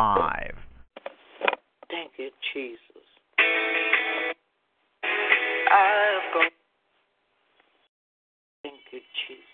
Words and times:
Live. 0.00 0.56
Thank 1.90 2.12
you, 2.18 2.30
Jesus. 2.54 2.78
I've 5.70 6.34
gone. 6.34 6.50
Thank 8.62 8.80
you, 8.92 9.00
Jesus. 9.28 9.44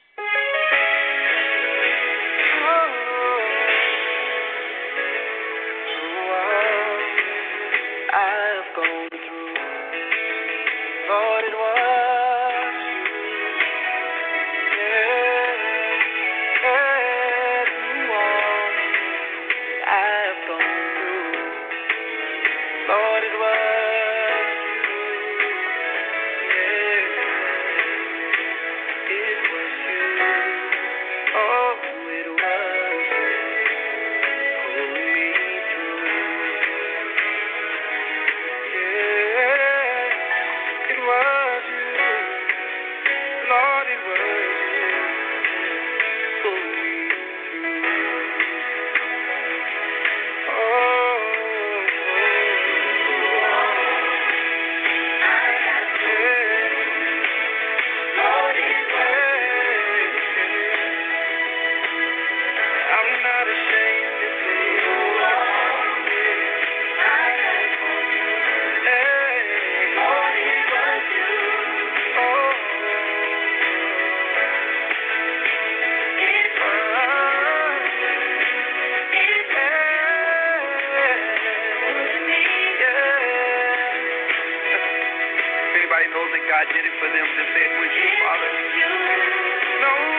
Knows 86.16 86.32
that 86.32 86.48
God 86.48 86.64
did 86.72 86.80
it 86.80 86.96
for 86.96 87.12
them? 87.12 87.28
Say 87.28 87.60
it 87.60 87.76
with 87.76 87.92
you, 87.92 88.08
Father. 88.24 88.48
Nobody 89.84 90.15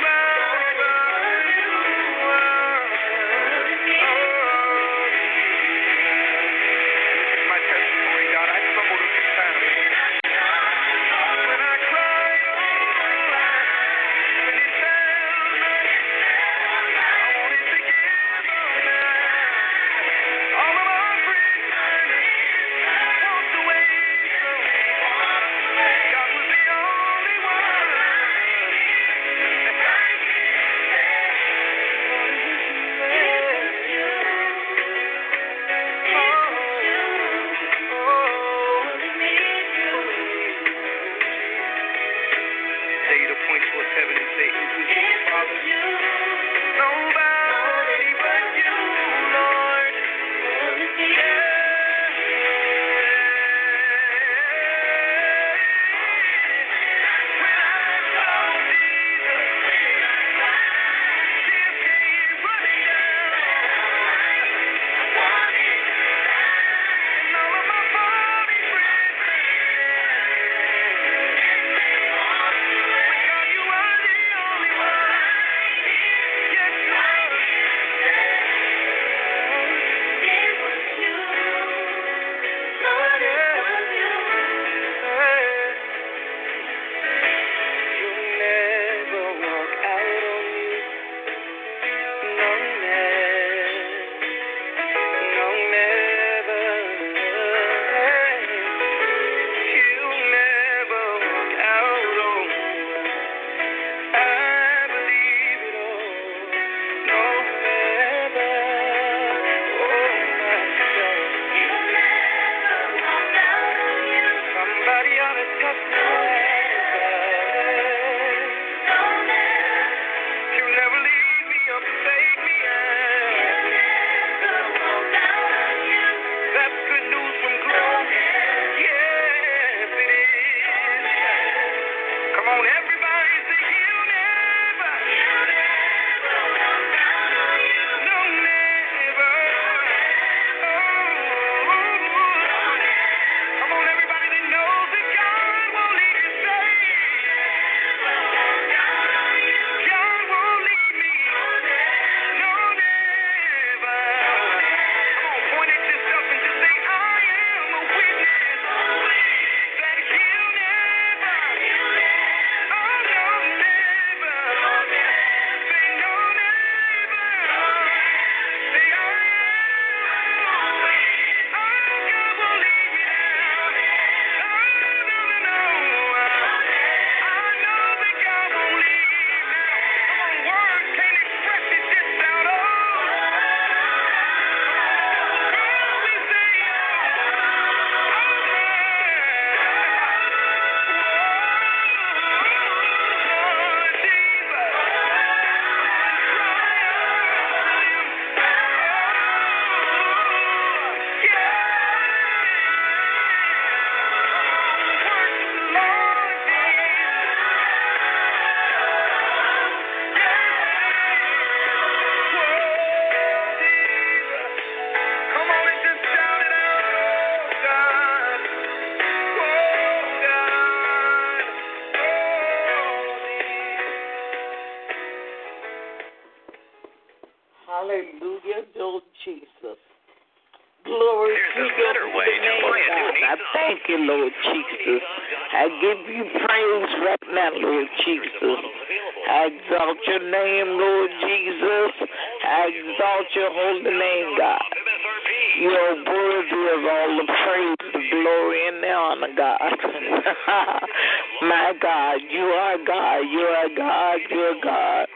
God. 254.17 254.31
You 254.31 254.41
are 254.41 254.61
God. 254.63 255.07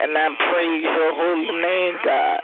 And 0.00 0.16
I 0.16 0.28
praise 0.32 0.82
your 0.82 1.12
holy 1.14 1.52
name, 1.60 1.94
God. 2.04 2.40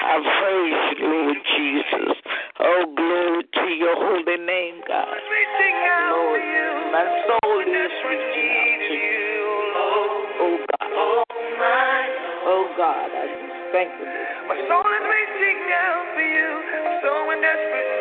I 0.00 0.14
praise 0.22 0.98
you, 0.98 1.06
Lord 1.06 1.36
Jesus. 1.56 2.16
Oh, 2.60 2.84
glory 2.96 3.44
to 3.44 3.66
your 3.74 3.96
holy 3.96 4.38
name, 4.44 4.82
God. 4.86 5.08
Lord, 6.10 6.40
my 6.92 7.04
soul 7.26 7.60
is 7.60 7.92
reaching 8.06 8.50
out 8.50 8.80
to 8.88 8.94
you. 8.94 9.40
Oh, 9.76 10.58
God. 10.70 10.90
Oh, 12.46 12.64
God, 12.76 13.10
I 13.10 13.26
just 13.26 13.72
thank 13.72 13.90
you. 13.90 14.06
My 14.48 14.56
soul 14.68 14.86
is 14.86 15.04
reaching 15.04 15.60
out 15.72 16.04
for 16.14 16.22
you. 16.22 16.48
I'm 16.80 17.00
so 17.02 17.30
in 17.30 17.40
desperate 17.40 17.99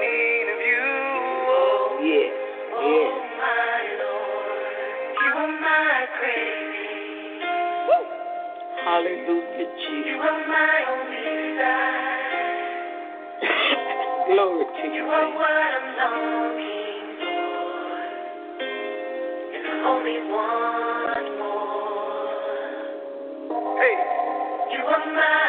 Hallelujah, 8.90 9.30
You 9.30 9.70
Jesus. 9.86 10.18
are 10.18 10.42
my 10.50 10.78
only. 10.90 11.62
Glory 14.34 14.66
to 14.66 14.88
You 14.88 14.94
your 14.96 15.14
are 15.14 15.30
what 15.36 15.74
I'm 15.78 15.88
longing 16.00 17.10
for. 17.22 17.94
And 19.54 19.66
I 19.68 19.70
only 19.94 20.18
want 20.34 21.30
more. 21.38 22.58
Hey. 23.78 23.98
You 24.74 24.82
are 24.86 25.06
my 25.14 25.49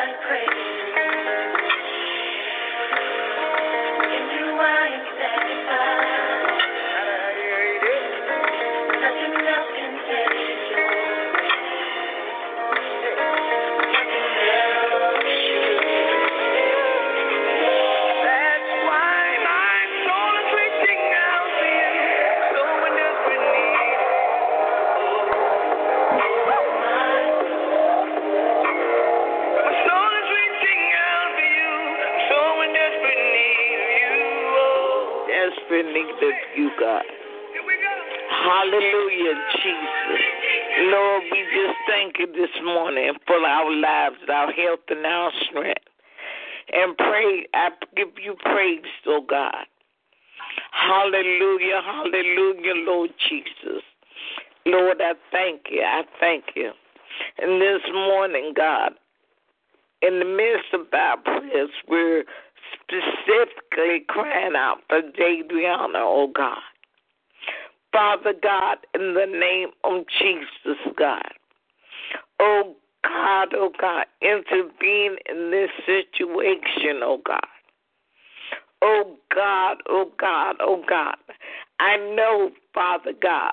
I 81.90 81.96
know, 82.14 82.50
Father 82.72 83.12
God, 83.20 83.50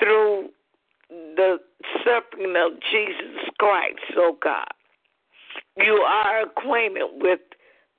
through 0.00 0.48
the 1.08 1.58
suffering 2.04 2.56
of 2.56 2.72
Jesus 2.90 3.50
Christ, 3.56 4.00
oh 4.16 4.36
God, 4.42 4.66
you 5.76 5.92
are 5.92 6.42
acquainted 6.42 7.06
with 7.20 7.38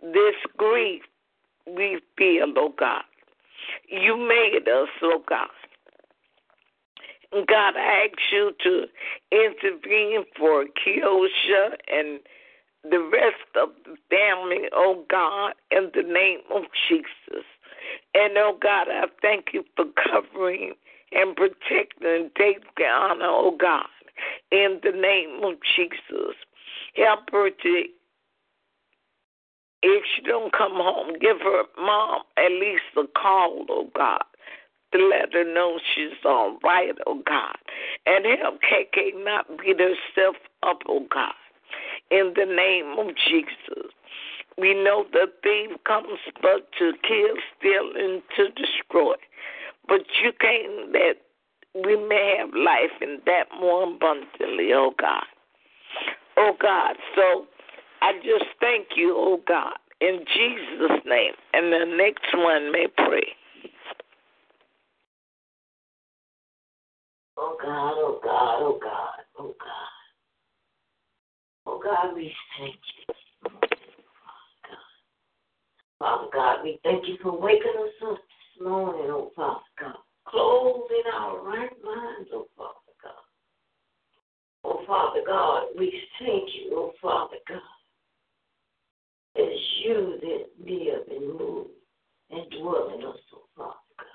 this 0.02 0.36
grief 0.58 1.02
we 1.66 2.02
feel, 2.18 2.54
oh 2.58 2.74
God. 2.78 3.04
You 3.88 4.18
made 4.18 4.68
us, 4.68 4.90
oh 5.02 5.24
God. 5.30 5.48
God, 7.32 7.74
I 7.78 8.08
ask 8.08 8.20
you 8.34 8.52
to 8.64 8.86
intervene 9.32 10.26
for 10.38 10.66
Kiosha 10.66 11.76
and 11.88 12.20
the 12.84 13.00
rest 13.00 13.48
of 13.62 13.70
the 13.86 13.96
family, 14.10 14.68
oh 14.74 15.06
God, 15.10 15.54
in 15.72 15.90
the 15.94 16.04
name 16.04 16.40
of 16.54 16.64
Jesus. 16.90 17.46
And 18.14 18.38
oh 18.38 18.58
God, 18.62 18.88
I 18.90 19.06
thank 19.22 19.48
you 19.54 19.64
for 19.76 19.86
covering 20.12 20.74
and 21.12 21.36
protecting 21.36 22.30
Daviana, 22.38 23.24
oh 23.24 23.56
God, 23.60 23.88
in 24.52 24.80
the 24.84 24.92
name 24.92 25.44
of 25.44 25.56
Jesus. 25.76 26.36
Help 26.96 27.30
her 27.32 27.50
to, 27.50 27.84
if 29.84 30.04
she 30.16 30.22
don't 30.24 30.52
come 30.54 30.74
home, 30.74 31.14
give 31.20 31.40
her 31.42 31.64
mom 31.78 32.22
at 32.38 32.52
least 32.52 32.84
a 32.98 33.04
call, 33.20 33.66
oh 33.70 33.90
God, 33.96 34.24
to 34.94 35.08
let 35.08 35.34
her 35.34 35.44
know 35.54 35.80
she's 35.94 36.18
all 36.26 36.58
right, 36.64 36.96
oh 37.06 37.22
God. 37.26 37.56
And 38.06 38.26
help 38.40 38.60
KK 38.62 39.24
not 39.24 39.46
beat 39.60 39.80
herself 39.80 40.36
up, 40.64 40.80
oh 40.88 41.06
God, 41.14 41.34
in 42.12 42.34
the 42.36 42.46
name 42.46 42.98
of 42.98 43.16
Jesus. 43.28 43.92
We 44.58 44.74
know 44.74 45.06
the 45.12 45.28
thief 45.44 45.78
comes 45.86 46.20
but 46.42 46.72
to 46.80 46.94
kill, 47.08 47.36
steal, 47.58 47.92
and 47.96 48.22
to 48.38 48.50
destroy. 48.50 49.16
But 49.88 50.02
you 50.24 50.32
came 50.40 50.94
that 50.94 51.16
we 51.74 51.98
may 51.98 52.38
have 52.40 52.50
life 52.54 52.96
and 53.02 53.20
that 53.26 53.46
more 53.60 53.84
abundantly, 53.84 54.72
oh 54.74 54.94
God. 54.98 55.26
Oh 56.38 56.54
God, 56.62 56.96
so 57.16 57.46
I 58.02 58.14
just 58.24 58.46
thank 58.60 58.88
you, 58.96 59.14
oh 59.16 59.42
God, 59.46 59.74
in 60.00 60.20
Jesus' 60.34 61.02
name. 61.06 61.34
And 61.54 61.72
the 61.72 61.86
next 61.98 62.26
one 62.34 62.72
may 62.72 62.88
pray. 62.96 63.28
Oh 67.38 67.58
God, 67.62 67.94
oh 67.98 68.20
God, 68.24 68.62
oh 68.62 68.80
God, 68.82 69.20
oh 69.38 69.56
God. 69.60 69.96
Oh 71.68 71.82
God, 71.84 72.16
we 72.16 72.34
thank 72.58 72.76
you. 73.08 73.16
Father 76.00 76.28
God, 76.34 76.58
we 76.64 76.80
thank 76.84 77.08
you 77.08 77.18
for 77.22 77.40
waking 77.40 77.74
us 77.80 78.10
up 78.10 78.18
this 78.18 78.68
morning, 78.68 79.08
oh 79.10 79.32
Father 79.36 79.60
God. 79.80 79.96
Closing 80.28 81.04
our 81.14 81.42
right 81.44 81.72
minds, 81.84 82.30
oh 82.34 82.48
Father 82.58 82.96
God. 83.02 83.26
Oh 84.64 84.84
Father 84.86 85.22
God, 85.26 85.68
we 85.78 86.02
thank 86.20 86.50
you, 86.56 86.72
oh 86.74 86.92
Father 87.02 87.38
God. 87.48 87.60
It's 89.36 89.62
you 89.86 90.18
that 90.22 90.70
live 90.70 91.08
and 91.10 91.40
move 91.40 91.68
and 92.32 92.50
dwell 92.60 92.92
in 92.98 93.06
us, 93.06 93.20
oh 93.34 93.46
Father 93.56 93.74
God. 93.98 94.06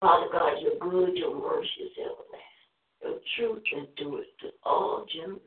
Father 0.00 0.26
God, 0.32 0.52
you're 0.62 0.78
good, 0.78 1.16
your 1.16 1.34
mercy 1.34 1.68
is 1.82 1.92
everlasting. 1.98 2.40
Your 3.02 3.18
truth 3.36 3.62
endures 3.72 4.26
to 4.40 4.48
all 4.62 5.06
generations. 5.12 5.40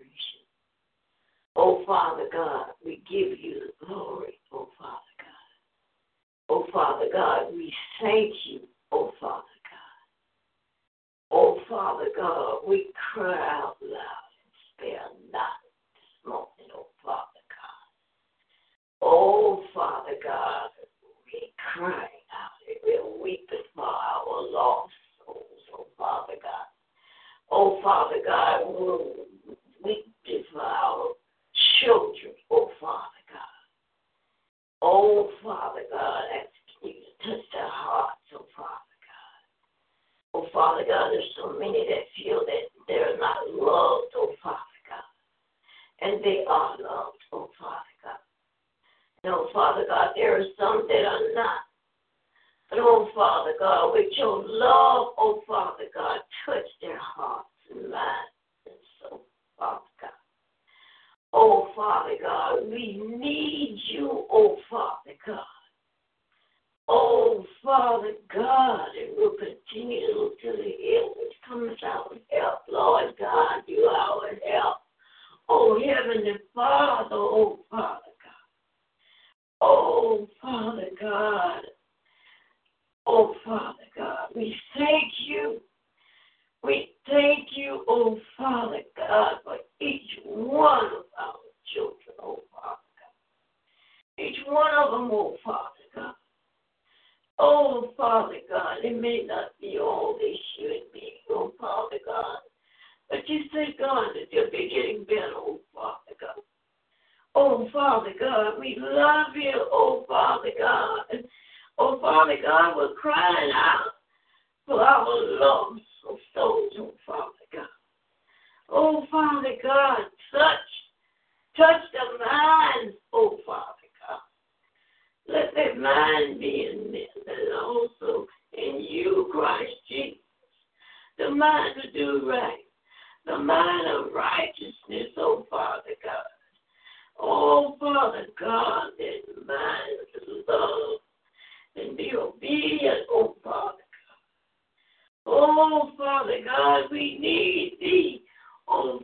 Oh, 1.56 1.84
Father 1.86 2.28
God, 2.32 2.68
we 2.84 3.04
give 3.10 3.40
you 3.40 3.62
the 3.80 3.86
glory, 3.86 4.40
oh, 4.52 4.70
Father. 4.80 5.13
Oh, 6.50 6.66
Father 6.74 7.08
God, 7.12 7.54
we 7.54 7.74
thank 8.02 8.34
you, 8.46 8.60
oh, 8.92 9.12
Father 9.20 9.44
God. 9.70 9.94
Oh, 11.32 11.60
Father 11.70 12.10
God, 12.16 12.60
we 12.68 12.88
cry 13.14 13.34
out 13.34 13.78
loud 13.82 14.24
spare 14.74 15.08
not 15.32 15.63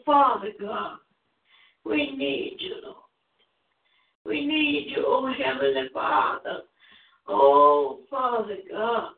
Father 0.10 0.50
God. 0.60 0.98
We 1.86 2.16
need 2.16 2.56
you, 2.58 2.78
Lord. 2.84 2.96
We 4.25 4.44
need 4.44 4.88
you, 4.89 5.04
oh 5.06 5.32
Heavenly 5.32 5.88
Father. 5.94 6.62
Oh, 7.28 8.00
Father 8.10 8.58
God, 8.72 9.12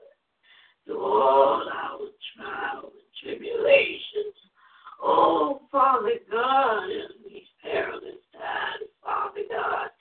through 0.85 1.01
all 1.01 1.63
our 1.73 1.99
trials 2.35 2.91
and 2.91 3.23
tribulations. 3.23 4.35
Oh, 5.01 5.61
Father 5.71 6.19
God, 6.29 6.89
in 6.89 7.07
these 7.25 7.47
perilous 7.63 8.19
times, 8.33 8.91
Father 9.01 9.43
God, 9.49 9.91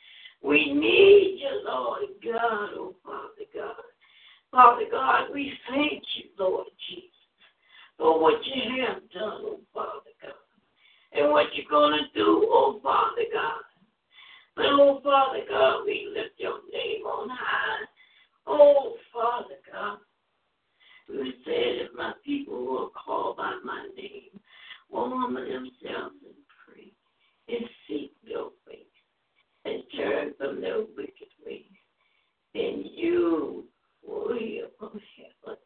we 0.42 0.74
need 0.74 1.38
you, 1.40 1.62
Lord 1.64 2.02
God, 2.24 2.70
oh, 2.74 2.94
Father 3.04 3.46
God. 3.54 3.84
Father 4.50 4.86
God, 4.90 5.28
we 5.32 5.52
thank 5.68 6.02
you, 6.16 6.30
Lord 6.36 6.66
Jesus, 6.88 7.10
for 7.96 8.20
what 8.20 8.44
you 8.44 8.84
have 8.84 9.08
done, 9.12 9.42
oh, 9.44 9.60
Father 9.72 10.10
God, 10.20 10.32
and 11.12 11.30
what 11.30 11.46
you're 11.54 11.70
going 11.70 11.92
to 11.92 12.18
do, 12.18 12.46
oh, 12.48 12.80
Father 12.82 13.24
God. 13.32 13.62
But, 14.56 14.66
oh, 14.66 15.00
Father 15.02 15.40
God, 15.48 15.84
we 15.84 16.08
lift 16.14 16.38
your 16.38 16.58
name 16.72 17.02
on 17.04 17.28
high. 17.30 17.84
Oh, 18.46 18.94
Father 19.12 19.56
God, 19.72 19.98
you 21.08 21.32
said 21.44 21.86
if 21.86 21.94
my 21.96 22.12
people 22.24 22.78
are 22.94 23.02
called 23.04 23.36
by 23.36 23.58
my 23.64 23.88
name 23.96 24.40
will 24.90 25.10
humble 25.10 25.42
themselves 25.42 26.14
and 26.24 26.34
pray 26.66 26.92
and 27.48 27.64
seek 27.88 28.12
your 28.22 28.50
face 28.66 28.78
and 29.64 29.82
turn 29.96 30.34
from 30.38 30.60
their 30.60 30.80
wicked 30.80 31.28
ways, 31.44 31.62
then 32.54 32.84
you 32.94 33.64
will 34.06 34.36
hear 34.38 34.66
from 34.78 35.00
heaven 35.16 35.58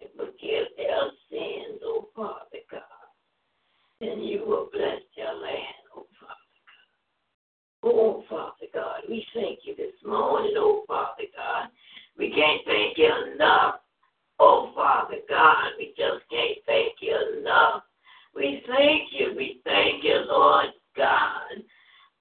and 0.00 0.10
forgive 0.16 0.66
their 0.76 1.10
sins, 1.30 1.80
oh 1.84 2.08
Father 2.14 2.58
God. 2.70 2.95
And 4.00 4.28
you 4.28 4.44
will 4.46 4.68
bless 4.72 5.00
their 5.16 5.34
land, 5.34 5.82
oh 5.96 6.06
Father 6.20 6.48
God. 7.82 7.90
Oh 7.90 8.24
Father 8.28 8.66
God, 8.74 9.00
we 9.08 9.26
thank 9.34 9.60
you 9.64 9.74
this 9.76 9.94
morning, 10.04 10.54
oh 10.56 10.84
Father 10.86 11.24
God. 11.36 11.68
We 12.18 12.30
can't 12.30 12.62
thank 12.64 12.96
you 12.98 13.10
enough. 13.34 13.76
Oh, 14.38 14.70
Father 14.74 15.16
God, 15.28 15.72
we 15.78 15.94
just 15.96 16.28
can't 16.30 16.58
thank 16.66 16.94
you 17.00 17.38
enough. 17.40 17.82
We 18.34 18.62
thank 18.66 19.08
you. 19.12 19.34
We 19.36 19.60
thank 19.64 20.04
you, 20.04 20.24
Lord 20.28 20.66
God, 20.96 21.62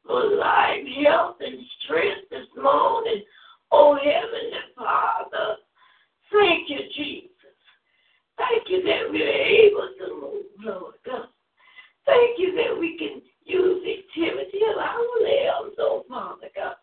for 0.05 0.24
life, 0.36 0.86
health, 1.03 1.38
and 1.41 1.60
strength 1.84 2.29
this 2.29 2.48
morning. 2.55 3.24
Oh, 3.72 3.96
Heavenly 3.96 4.60
Father, 4.77 5.58
thank 6.32 6.70
you, 6.70 6.79
Jesus. 6.96 7.32
Thank 8.38 8.70
you 8.70 8.84
that 8.84 9.10
we're 9.10 9.27
able 9.27 9.89
to 10.00 10.22
move, 10.22 10.46
Lord 10.63 10.96
God. 11.05 11.27
Thank 12.06 12.40
you 12.40 12.56
that 12.56 12.80
we 12.80 12.98
can 12.98 13.22
use 13.46 13.84
the 13.84 14.00
activity 14.00 14.60
of 14.72 14.78
our 14.78 15.00
limbs, 15.22 15.76
oh, 15.80 16.04
Father 16.08 16.48
God. 16.56 16.76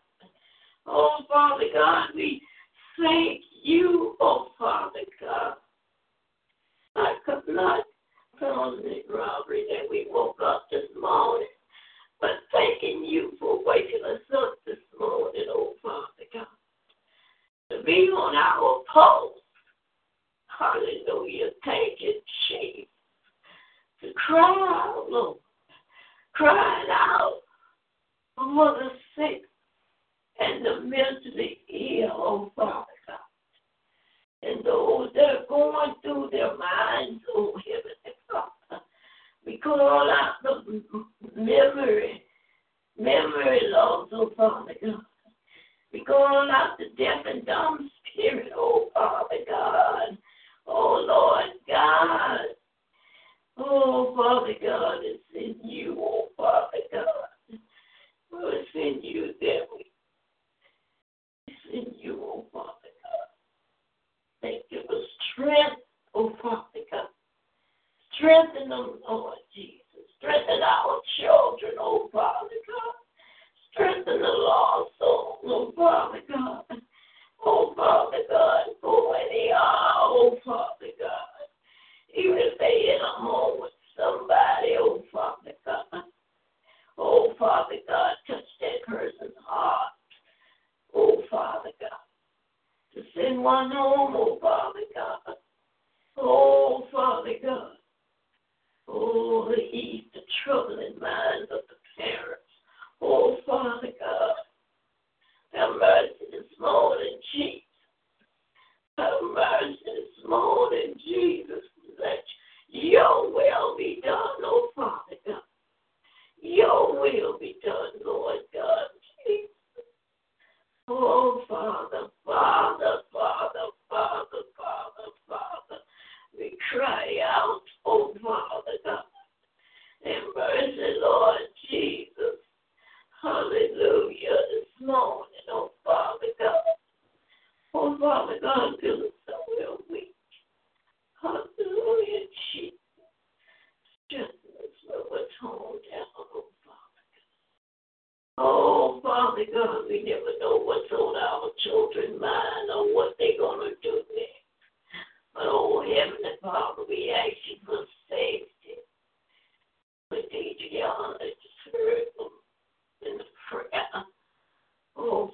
Oh, 0.85 1.19
Father 1.29 1.65
God, 1.73 2.09
we 2.15 2.41
thank 2.99 3.41
you, 3.63 4.15
oh 4.19 4.49
Father 4.59 4.99
God. 5.19 5.53
I 6.95 7.15
not 7.47 7.83
tell 8.39 8.77
it, 8.83 9.05
robbery 9.09 9.65
that 9.69 9.89
we 9.89 10.07
woke 10.09 10.39
up 10.43 10.67
this 10.71 10.89
morning, 10.99 11.47
but 12.19 12.31
thanking 12.51 13.05
you 13.05 13.33
for 13.39 13.63
waking 13.65 14.01
us 14.05 14.21
up 14.35 14.55
this 14.65 14.77
morning, 14.99 15.45
oh 15.49 15.73
Father 15.81 16.27
God. 16.33 16.47
To 17.71 17.83
be 17.83 18.09
on 18.09 18.35
our 18.35 18.83
post. 18.93 19.39
Hallelujah. 20.47 21.49
Thank 21.65 21.99
you, 21.99 22.13
Jesus. 22.47 22.92
Cry 24.15 24.39
out, 24.39 25.05
Lord. 25.09 25.37
Crying 26.33 26.89
out 26.91 27.39
for 28.35 28.77
the 28.79 28.89
sick 29.15 29.43
and 30.39 30.65
the 30.65 30.81
mentally 30.81 31.59
ill, 31.69 32.11
oh 32.11 32.51
Father 32.55 32.85
God. 33.07 33.17
And 34.41 34.65
those 34.65 35.09
that 35.15 35.21
are 35.21 35.45
going 35.47 35.95
through 36.01 36.29
their 36.31 36.57
minds, 36.57 37.23
oh 37.35 37.53
Heavenly 37.65 38.17
Father. 38.29 38.83
We 39.45 39.59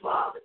Father 0.01 0.39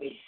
we 0.00 0.20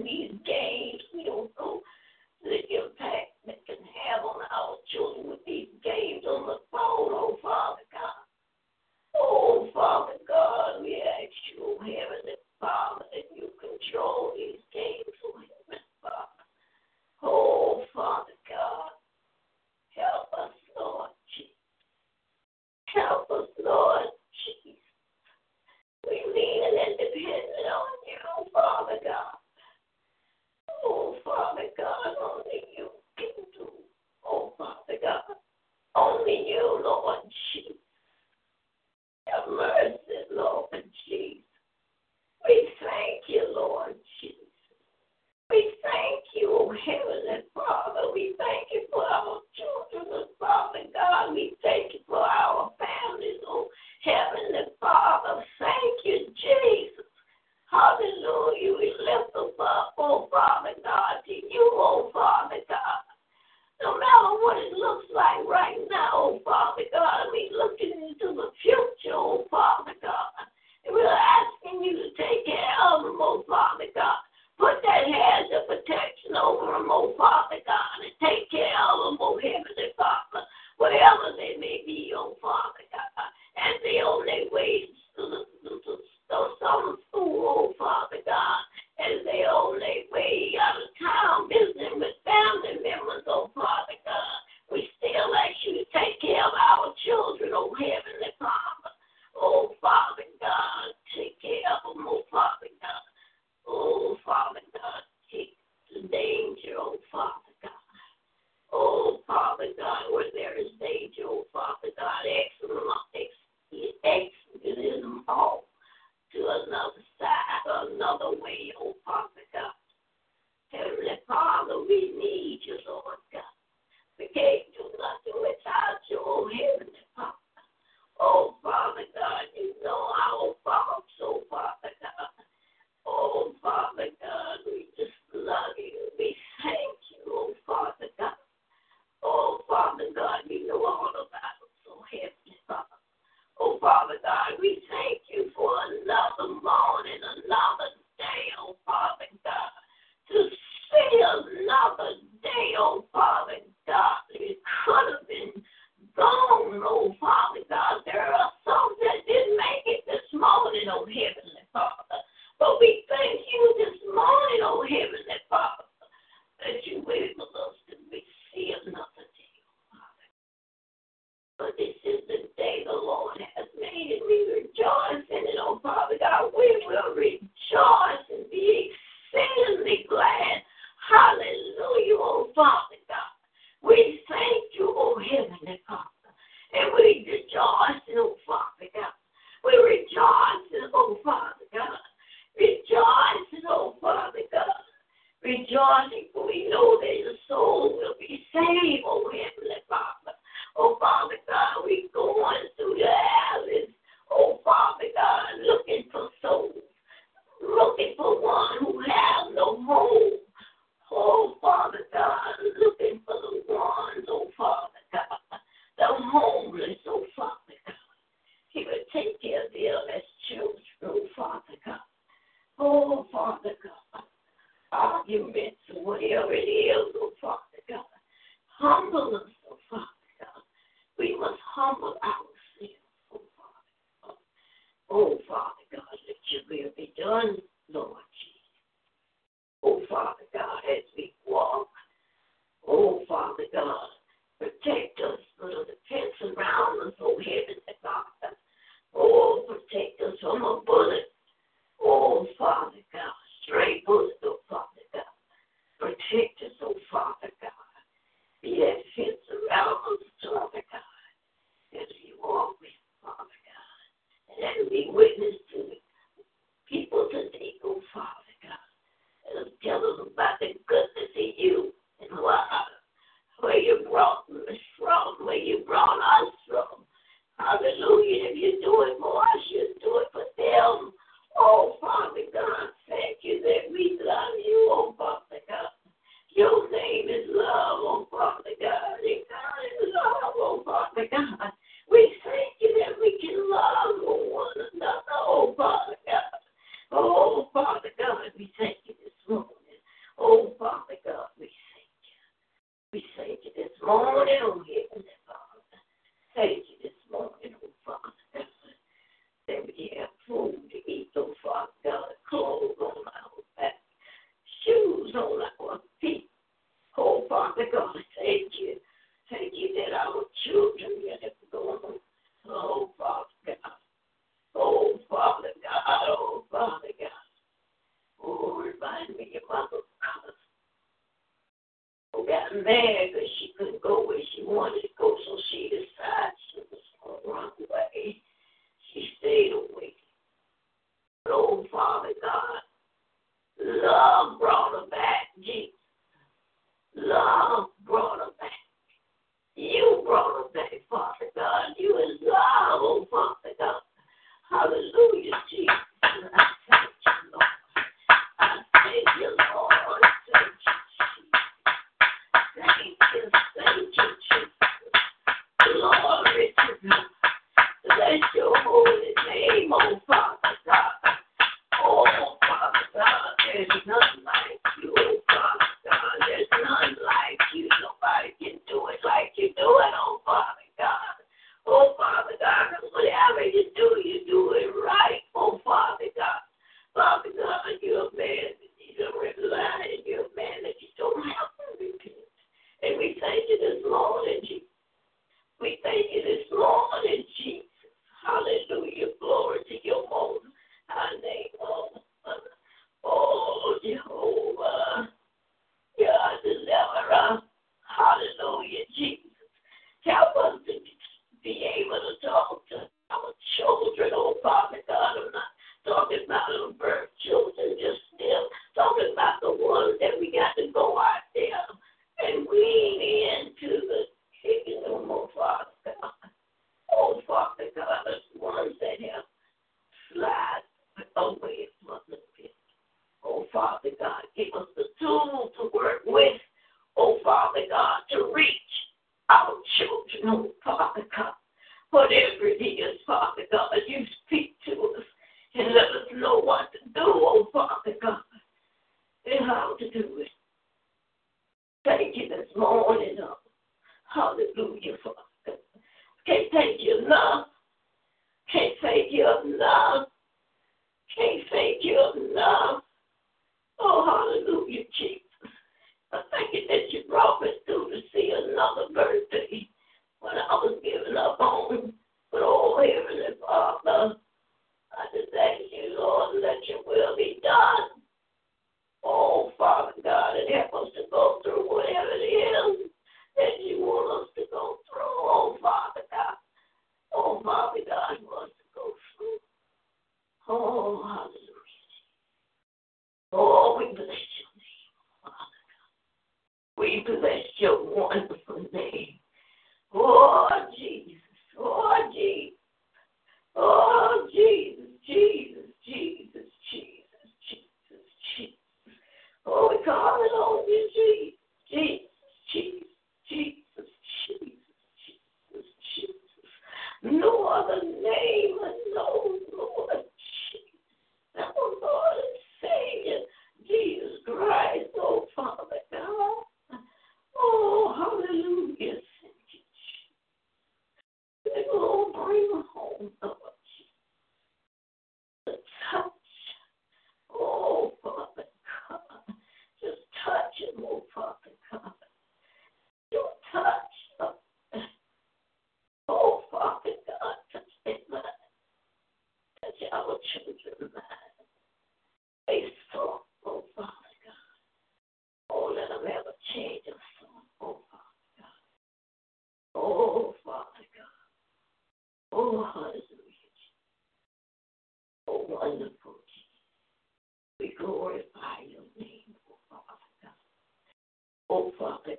TVs 0.00 0.44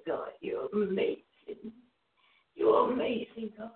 God, 0.08 0.30
you're 0.42 0.68
amazing. 0.74 1.72
You're 2.56 2.92
amazing, 2.92 3.52
God. 3.58 3.72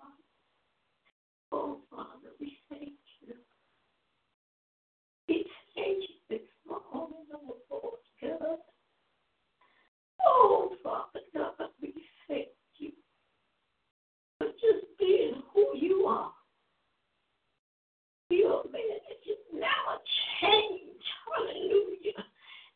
Oh, 1.52 1.80
Father, 1.90 2.32
we 2.40 2.58
thank 2.70 2.92
you. 3.22 3.34
We 5.28 5.46
thank 5.76 5.98
you 6.04 6.16
this 6.30 6.42
morning, 6.68 7.26
oh, 7.34 7.58
Lord 7.72 8.00
God. 8.22 8.58
Oh, 10.26 10.76
Father 10.84 11.22
God, 11.34 11.70
we 11.82 11.94
thank 12.28 12.48
you 12.78 12.92
for 14.38 14.48
just 14.48 14.86
being 15.00 15.42
who 15.54 15.72
you 15.76 16.06
are. 16.08 16.32
You're 18.30 18.62
a 18.62 18.72
man 18.72 19.00
that 19.08 19.20
you 19.24 19.36
never 19.54 20.02
change. 20.42 20.82
Hallelujah. 21.34 22.26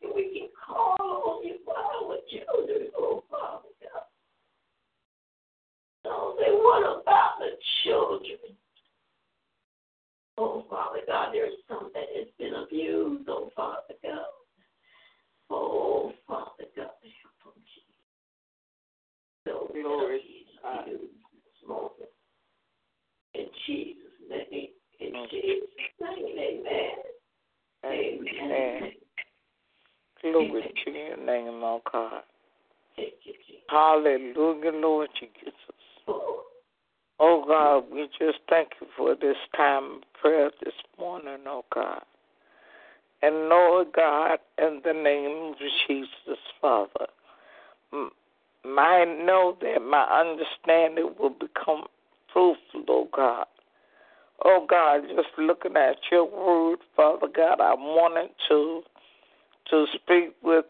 And 0.02 0.12
we 0.16 0.40
can 0.40 0.50
call 0.66 0.96
on 1.00 1.46
you 1.46 1.56
for 1.66 1.76
our 1.76 2.18
children, 2.30 2.88
oh, 2.98 3.24
Father 3.30 3.68
God. 3.82 4.04
So 6.04 6.36
say, 6.40 6.52
what 6.52 7.02
about 7.02 7.40
the 7.40 7.52
children? 7.84 8.56
Oh, 10.38 10.66
Father 10.70 11.00
God, 11.08 11.32
there's 11.34 11.54
some 11.68 11.90
that 11.94 12.06
has 12.16 12.28
been 12.38 12.54
abused, 12.54 13.28
oh, 13.28 13.50
Father 13.56 13.96
God. 14.02 14.20
Oh, 15.50 16.14
Father 16.28 16.66
God, 16.76 16.86
help 16.86 17.56
them, 17.56 17.64
Jesus. 17.66 18.06
So 19.46 19.70
Glory 19.74 20.22
God. 20.64 20.86
this 20.86 21.68
morning. 21.68 21.92
In 23.34 23.46
Jesus' 23.66 24.06
name, 24.30 24.70
in 25.00 25.14
Jesus' 25.30 25.70
name, 26.02 26.38
amen. 26.38 26.90
Amen. 27.86 28.92
Glory 30.22 30.74
to 30.86 30.92
your 30.92 31.18
name, 31.18 31.62
oh 31.64 31.82
God. 31.92 32.24
Thank 32.96 33.14
you, 33.24 33.34
Jesus. 33.48 33.64
Hallelujah, 33.70 34.72
Lord 34.72 35.10
Jesus. 35.20 35.54
Oh, 36.08 36.44
Oh 37.22 37.44
God, 37.48 37.94
we 37.94 38.08
just 38.18 38.40
thank 38.50 38.70
you 38.80 38.88
for 38.98 39.16
this 39.16 39.36
time 39.56 39.96
of 39.96 40.02
prayer 40.22 40.52
this 40.64 40.74
morning, 40.98 41.40
oh 41.48 41.66
God. 41.74 42.02
And 43.22 43.50
Lord 43.50 43.88
God, 43.94 44.40
in 44.58 44.82
the 44.86 44.94
name 44.94 45.52
of 45.52 45.56
Jesus, 45.88 46.40
Father, 46.62 47.08
m- 47.92 48.12
I 48.66 49.04
know 49.06 49.58
that 49.62 49.82
my 49.82 50.06
understanding 51.00 51.16
will 51.20 51.30
become 51.30 51.84
fruitful, 52.34 52.84
oh 52.88 53.08
God. 53.16 53.46
Oh 54.46 54.66
God, 54.70 55.02
just 55.16 55.30
looking 55.38 55.76
at 55.76 55.98
your 56.12 56.26
word, 56.26 56.80
Father 56.96 57.28
God, 57.34 57.60
I 57.60 57.74
wanted 57.74 58.30
to 58.48 58.82
to 59.70 59.86
speak 59.94 60.36
with 60.42 60.66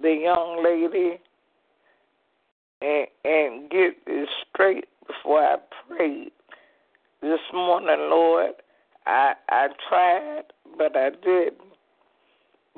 the 0.00 0.10
young 0.10 0.62
lady 0.62 1.18
and, 2.82 3.06
and 3.24 3.70
get 3.70 4.04
this 4.06 4.28
straight 4.52 4.84
before 5.06 5.42
I 5.42 5.56
prayed 5.88 6.32
this 7.20 7.40
morning, 7.52 8.10
Lord. 8.10 8.52
I 9.06 9.34
I 9.48 9.68
tried, 9.88 10.44
but 10.76 10.96
I 10.96 11.10
didn't. 11.10 11.58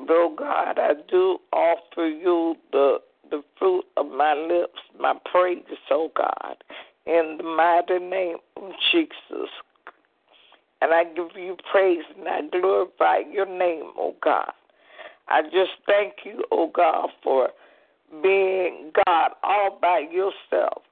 Though 0.07 0.35
God, 0.37 0.79
I 0.79 0.93
do 1.11 1.39
offer 1.53 2.07
you 2.07 2.55
the 2.73 2.99
the 3.31 3.43
fruit 3.59 3.85
of 3.97 4.07
my 4.07 4.35
lips, 4.35 4.79
my 5.01 5.15
praise, 5.33 5.65
oh 5.91 6.11
God, 6.17 6.57
in 7.07 7.37
the 7.39 7.45
mighty 7.45 7.99
name 7.99 8.37
of 8.57 8.73
Jesus. 8.93 9.51
And 10.83 10.93
I 10.93 11.05
give 11.05 11.29
you 11.37 11.57
praise 11.71 12.05
and 12.19 12.29
I 12.29 12.41
glorify 12.51 13.21
your 13.31 13.47
name, 13.47 13.91
oh 13.97 14.15
God. 14.23 14.53
I 15.29 15.43
just 15.43 15.73
thank 15.87 16.15
you, 16.25 16.45
oh 16.53 16.71
God, 16.73 17.09
for 17.23 17.51
being 18.23 18.93
God 19.07 19.31
all 19.43 19.79
by 19.81 20.07
yourself. 20.11 20.83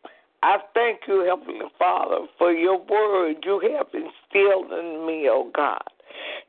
I 0.42 0.58
thank 0.74 1.00
you, 1.08 1.20
Heavenly 1.20 1.66
Father, 1.78 2.26
for 2.38 2.52
your 2.52 2.78
word 2.78 3.36
you 3.44 3.60
have 3.76 3.86
instilled 3.94 4.72
in 4.72 5.06
me, 5.06 5.28
oh 5.30 5.50
God. 5.54 5.82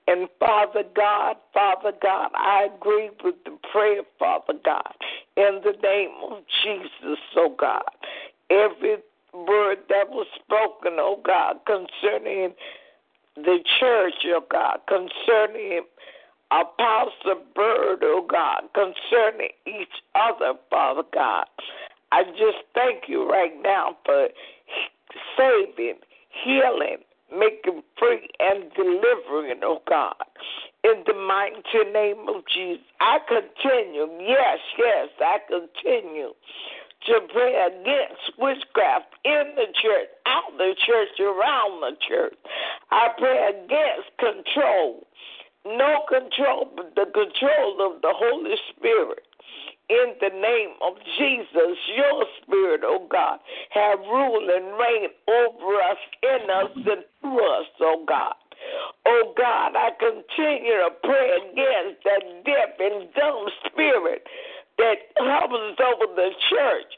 And 0.08 0.28
Father 0.40 0.84
God, 0.96 1.38
Father 1.54 1.92
God, 2.02 2.30
I 2.36 2.68
agree 2.76 3.10
with 3.24 3.36
the 3.46 3.58
prayer, 3.72 4.02
Father 4.20 4.54
God, 4.64 4.94
in 5.38 5.62
the 5.64 5.74
name 5.82 6.12
of 6.30 6.44
Jesus, 6.64 7.20
oh 7.36 7.56
God. 7.58 7.84
Every 8.50 8.98
word 9.36 9.80
that 9.90 10.10
was 10.10 10.28
spoken, 10.36 10.98
oh 11.00 11.20
God, 11.26 11.58
concerning 11.66 12.54
the 13.36 13.60
church, 13.80 14.14
oh 14.28 14.44
God, 14.50 14.80
concerning 14.88 15.82
Apostle 16.52 17.44
Bird, 17.56 18.00
oh 18.04 18.26
God, 18.30 18.64
concerning 18.74 19.50
each 19.68 20.02
other, 20.16 20.54
Father 20.70 21.04
God. 21.14 21.46
I 22.12 22.24
just 22.24 22.64
thank 22.74 23.04
you 23.08 23.30
right 23.30 23.54
now 23.62 23.98
for 24.06 24.30
saving, 25.38 25.96
healing, 26.44 26.98
making 27.32 27.82
free, 27.98 28.30
and 28.40 28.72
delivering, 28.76 29.60
oh 29.64 29.82
God. 29.88 30.16
In 30.84 31.04
the 31.08 31.14
mighty 31.14 31.92
name 31.92 32.30
of 32.30 32.44
Jesus, 32.54 32.86
I 33.02 33.18
continue, 33.28 34.08
yes, 34.22 34.60
yes, 34.78 35.10
I 35.20 35.40
continue 35.50 36.34
to 37.08 37.20
pray 37.32 37.54
against 37.68 38.38
witchcraft 38.38 39.14
in 39.24 39.54
the 39.56 39.68
church, 39.82 40.10
out 40.26 40.58
the 40.58 40.74
church, 40.86 41.20
around 41.20 41.82
the 41.82 41.96
church. 42.08 42.36
I 42.92 43.10
pray 43.18 43.50
against 43.50 44.10
control 44.18 45.06
no 45.66 46.06
control 46.08 46.70
but 46.76 46.94
the 46.96 47.06
control 47.12 47.82
of 47.82 48.02
the 48.02 48.14
Holy 48.14 48.56
Spirit. 48.70 49.26
In 49.90 50.14
the 50.20 50.30
name 50.30 50.74
of 50.82 50.94
Jesus, 51.18 51.78
your 51.96 52.26
spirit, 52.42 52.82
oh 52.84 53.08
God, 53.10 53.40
have 53.70 54.00
rule 54.00 54.48
and 54.50 54.66
reign 54.78 55.10
over 55.28 55.82
us, 55.82 55.98
in 56.24 56.50
us, 56.50 56.72
and 56.76 57.06
through 57.22 57.60
us, 57.60 57.66
oh 57.82 58.04
God. 58.08 58.34
Oh 59.06 59.34
God, 59.38 59.76
I 59.76 59.90
continue 60.00 60.74
to 60.74 60.90
pray 61.04 61.38
against 61.38 62.04
that 62.04 62.24
deaf 62.46 62.80
and 62.80 63.14
dumb 63.14 63.46
spirit 63.66 64.26
that 64.78 64.98
hovers 65.18 65.78
over 65.80 66.14
the 66.16 66.30
church. 66.50 66.92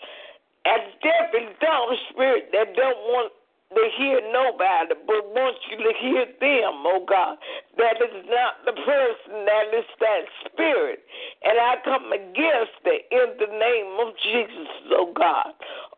And 0.65 0.83
deaf 1.01 1.31
and 1.33 1.55
dumb 1.61 1.95
spirit 2.11 2.49
that 2.51 2.75
don't 2.75 2.99
want 3.07 3.31
to 3.75 3.83
hear 3.97 4.21
nobody, 4.31 4.95
but 5.05 5.27
wants 5.35 5.59
you 5.69 5.77
to 5.77 5.91
hear 5.99 6.25
them, 6.39 6.87
oh 6.87 7.03
God. 7.07 7.37
That 7.77 7.99
is 7.99 8.23
not 8.31 8.63
the 8.63 8.71
person, 8.71 9.43
that 9.43 9.67
is 9.75 9.85
that 9.99 10.23
spirit. 10.45 11.03
And 11.43 11.59
I 11.59 11.75
come 11.83 12.11
against 12.11 12.79
it 12.85 13.05
in 13.11 13.35
the 13.35 13.51
name 13.51 14.07
of 14.07 14.15
Jesus, 14.23 14.71
oh 14.91 15.11
God. 15.11 15.51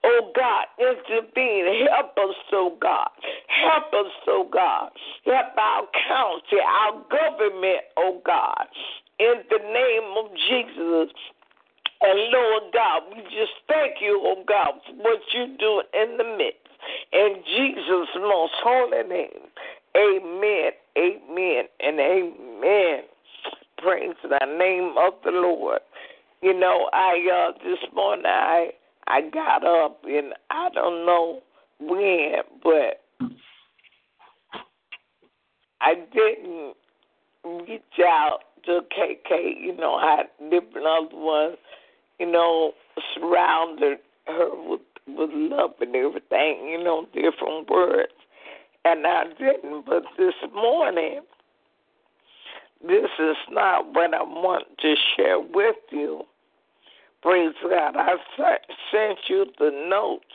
Oh 0.03 0.31
God, 0.35 0.65
intervene. 0.81 1.87
Help 1.89 2.17
us, 2.17 2.35
oh 2.53 2.75
God. 2.81 3.09
Help 3.47 3.93
us, 3.93 4.11
oh 4.27 4.49
God. 4.51 4.89
Help 5.25 5.57
our 5.57 5.85
county, 6.09 6.57
our 6.57 6.93
government, 7.05 7.85
oh 7.97 8.21
God. 8.25 8.65
In 9.19 9.43
the 9.49 9.59
name 9.61 10.09
of 10.17 10.33
Jesus. 10.49 11.13
And 12.01 12.19
Lord 12.31 12.63
God, 12.73 13.03
we 13.09 13.21
just 13.23 13.51
thank 13.67 13.95
you, 14.01 14.21
oh 14.23 14.43
God, 14.47 14.79
for 14.87 14.93
what 15.03 15.19
you 15.33 15.57
do 15.59 15.83
in 15.93 16.17
the 16.17 16.23
midst. 16.23 16.59
In 17.11 17.43
Jesus' 17.45 18.09
most 18.15 18.53
holy 18.63 19.03
name. 19.07 19.49
Amen, 19.97 20.71
amen, 20.97 21.63
and 21.81 21.99
amen. 21.99 23.03
Praise 23.79 24.15
the 24.23 24.45
name 24.57 24.95
of 24.97 25.13
the 25.25 25.31
Lord. 25.31 25.79
You 26.41 26.57
know, 26.57 26.89
I 26.93 27.51
uh 27.51 27.63
this 27.63 27.79
morning 27.93 28.25
I 28.25 28.71
I 29.07 29.21
got 29.29 29.65
up 29.65 30.01
and 30.05 30.33
I 30.51 30.69
don't 30.73 31.05
know 31.05 31.41
when, 31.79 32.35
but 32.63 33.01
I 35.81 35.95
didn't 36.13 36.75
reach 37.67 37.81
out 38.05 38.39
to 38.65 38.81
KK, 38.97 39.61
you 39.61 39.75
know, 39.75 39.95
I 39.95 40.23
different 40.49 40.87
other 40.87 41.17
ones, 41.17 41.57
you 42.19 42.31
know, 42.31 42.73
surrounded 43.15 43.99
her 44.27 44.49
with 44.69 44.81
with 45.07 45.29
love 45.33 45.71
and 45.81 45.95
everything, 45.95 46.69
you 46.69 46.83
know, 46.83 47.07
different 47.13 47.69
words. 47.69 48.11
And 48.85 49.05
I 49.07 49.23
didn't, 49.39 49.85
but 49.85 50.03
this 50.17 50.35
morning, 50.53 51.21
this 52.81 53.09
is 53.19 53.35
not 53.49 53.93
what 53.93 54.13
I 54.13 54.21
want 54.21 54.65
to 54.81 54.95
share 55.15 55.39
with 55.39 55.75
you. 55.91 56.21
Praise 57.23 57.55
God. 57.63 57.95
I 57.97 58.15
sent 58.91 59.19
you 59.27 59.45
the 59.57 59.71
notes 59.89 60.25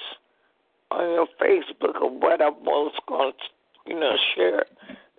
on 0.90 1.12
your 1.12 1.28
Facebook 1.40 2.04
of 2.04 2.20
what 2.20 2.42
I 2.42 2.48
was 2.48 2.92
going 3.08 3.32
to, 3.32 3.92
you 3.92 3.98
know, 3.98 4.16
share 4.34 4.66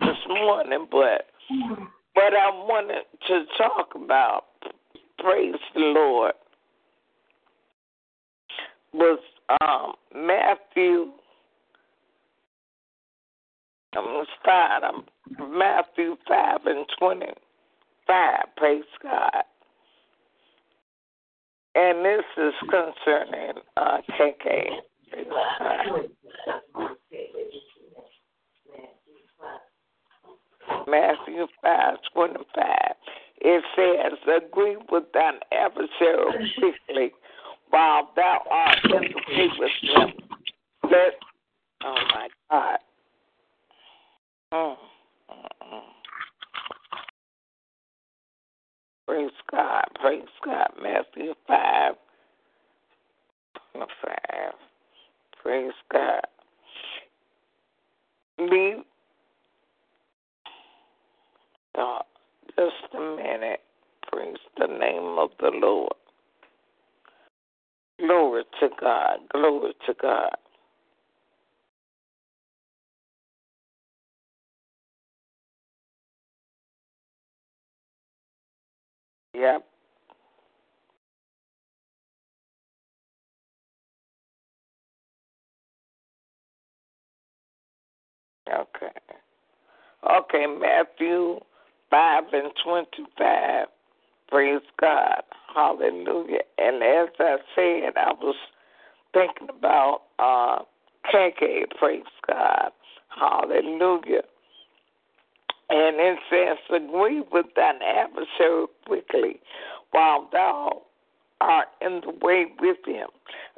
this 0.01 0.18
morning, 0.28 0.88
but 0.91 1.28
mm-hmm. 1.51 1.86
But 2.16 2.34
I 2.34 2.49
wanted 2.49 3.03
to 3.28 3.43
talk 3.57 3.89
about, 3.93 4.45
praise 5.20 5.55
the 5.74 5.82
Lord, 5.82 6.32
was 8.96 9.20
um, 9.62 9.93
Matthew. 10.16 11.12
I'm 13.96 14.04
going 14.04 14.26
to 14.26 14.32
start. 14.41 14.84
I'm 14.84 15.58
Matthew 15.58 16.16
5 16.28 16.60
and 16.66 16.86
25. 17.00 17.36
Praise 18.58 18.84
God. 19.04 19.43
And 21.76 22.06
this 22.06 22.24
is 22.38 22.54
concerning 22.62 23.62
uh, 23.78 23.98
KK. 24.18 24.70
Matthew 30.88 31.48
five 31.62 31.96
twenty 32.14 32.43
five. 32.56 32.96
It 33.41 33.64
says, 33.76 34.18
Agree 34.43 34.78
with 34.91 35.04
thine 35.14 35.39
adversary 35.52 36.52
quickly 36.58 37.12
while 37.76 38.10
thou 38.16 38.42
art 38.50 38.78
in 38.86 38.90
the 38.92 39.22
way 39.28 39.50
with 39.60 39.72
them. 39.84 40.14
Let 40.84 41.14
oh 41.84 41.96
my 42.14 42.28
God. 42.50 42.80
Mm, 44.54 44.76
mm, 45.30 45.74
mm. 45.74 45.82
Praise 49.06 49.32
God, 49.52 49.84
praise 50.00 50.24
God. 50.46 50.70
Matthew 50.82 51.34
five 51.48 51.96
twenty 53.74 53.92
five. 54.02 54.54
Praise 55.44 55.74
God. 55.92 56.22
Leave 58.40 58.84
God. 61.76 62.04
Just 62.58 62.94
a 62.94 63.00
minute. 63.00 63.60
Praise 64.10 64.38
the 64.58 64.68
name 64.68 65.20
of 65.20 65.32
the 65.42 65.52
Lord. 65.54 65.92
Glory 68.36 68.46
to 68.60 68.70
God. 68.82 69.20
Glory 69.32 69.74
to 69.86 69.94
God. 70.02 70.36
Yep. 79.34 79.66
Okay. 88.54 88.88
Okay, 90.10 90.46
Matthew 90.48 91.40
5 91.90 92.24
and 92.34 92.52
25. 92.66 93.68
Praise 94.30 94.62
God. 94.80 95.22
Hallelujah. 95.54 96.42
And 96.58 96.84
as 96.84 97.10
I 97.20 97.38
said, 97.56 97.94
I 97.96 98.14
was 98.20 98.36
thinking 99.14 99.48
about 99.50 100.02
uh, 100.20 100.60
KK. 101.14 101.70
Praise 101.78 102.04
God. 102.28 102.72
Hallelujah. 103.10 104.24
And 105.70 105.98
it 106.00 106.20
says, 106.30 106.58
Agree 106.70 107.24
with 107.32 107.48
thine 107.56 107.80
adversary 107.82 108.66
quickly 108.86 109.40
while 109.92 110.28
thou 110.32 110.82
art 111.42 111.68
in 111.82 112.02
the 112.02 112.14
way 112.26 112.46
with 112.60 112.78
him, 112.86 113.08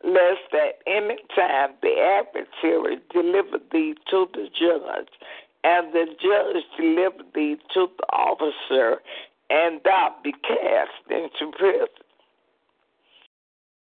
lest 0.03 0.53
at 0.53 0.80
any 0.86 1.18
time 1.36 1.72
the 1.82 1.95
adversary 1.99 2.97
deliver 3.11 3.57
thee 3.72 3.95
to 4.09 4.28
the 4.34 4.47
judge, 4.57 5.09
and 5.63 5.93
the 5.93 6.05
judge 6.22 6.63
deliver 6.78 7.24
thee 7.36 7.57
to 7.74 7.88
the 7.97 8.03
officer, 8.13 9.01
and 9.49 9.79
thou 9.83 10.15
be 10.23 10.31
cast 10.31 10.91
into 11.09 11.51
prison. 11.57 11.87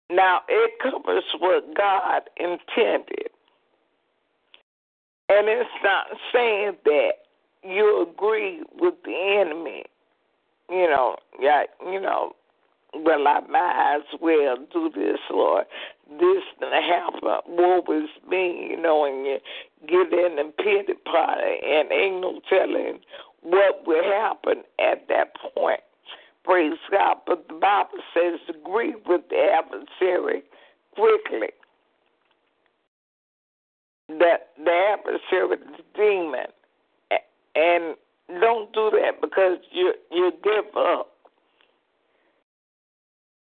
Now, 0.10 0.42
it 0.50 0.74
covers 0.82 1.24
what 1.40 1.76
God 1.76 2.24
intended. 2.38 3.30
And 5.30 5.48
it's 5.48 5.70
not 5.84 6.08
saying 6.34 6.74
that 6.84 7.12
you 7.64 8.06
agree 8.12 8.64
with 8.80 8.96
the 9.06 9.40
enemy. 9.40 9.84
You 10.70 10.90
know, 10.90 11.16
yeah, 11.40 11.64
you 11.86 12.02
know, 12.02 12.34
well, 12.94 13.28
I 13.28 13.40
might 13.50 13.98
as 13.98 14.20
well 14.20 14.58
do 14.74 14.90
this, 14.94 15.20
Lord. 15.30 15.66
This 16.10 16.44
gonna 16.60 16.82
happen. 16.82 17.22
Woe 17.48 17.84
is 17.90 18.10
me, 18.30 18.68
you 18.72 18.82
know, 18.82 19.06
and 19.06 19.26
you 19.26 19.40
get 19.88 20.12
in 20.14 20.36
the 20.36 20.52
pity 20.58 20.94
party, 21.06 21.60
and 21.66 21.92
ain't 21.92 22.22
no 22.22 22.42
telling 22.50 23.00
what 23.42 23.86
will 23.86 24.04
happen 24.04 24.64
at 24.80 25.08
that 25.10 25.34
point. 25.56 25.82
Praise 26.44 26.78
God. 26.90 27.18
But 27.26 27.48
the 27.48 27.56
Bible 27.56 28.00
says, 28.14 28.40
agree 28.50 28.96
with 29.06 29.22
the 29.30 29.38
adversary 29.38 30.44
quickly. 30.96 31.50
That 34.10 34.50
the 34.58 34.96
adversary, 34.98 35.58
the 35.58 35.84
demon, 35.96 36.48
and 37.56 37.96
don't 38.42 38.74
do 38.74 38.92
that 38.92 39.22
because 39.22 39.60
you 39.72 39.94
you 40.12 40.32
give 40.44 40.76
up. 40.76 41.08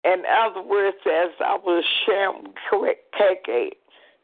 In 0.04 0.24
other 0.28 0.62
words, 0.62 0.96
as 1.06 1.30
I 1.40 1.56
was 1.64 1.84
sharing 2.04 2.52
with 2.72 2.96
KK, 3.18 3.70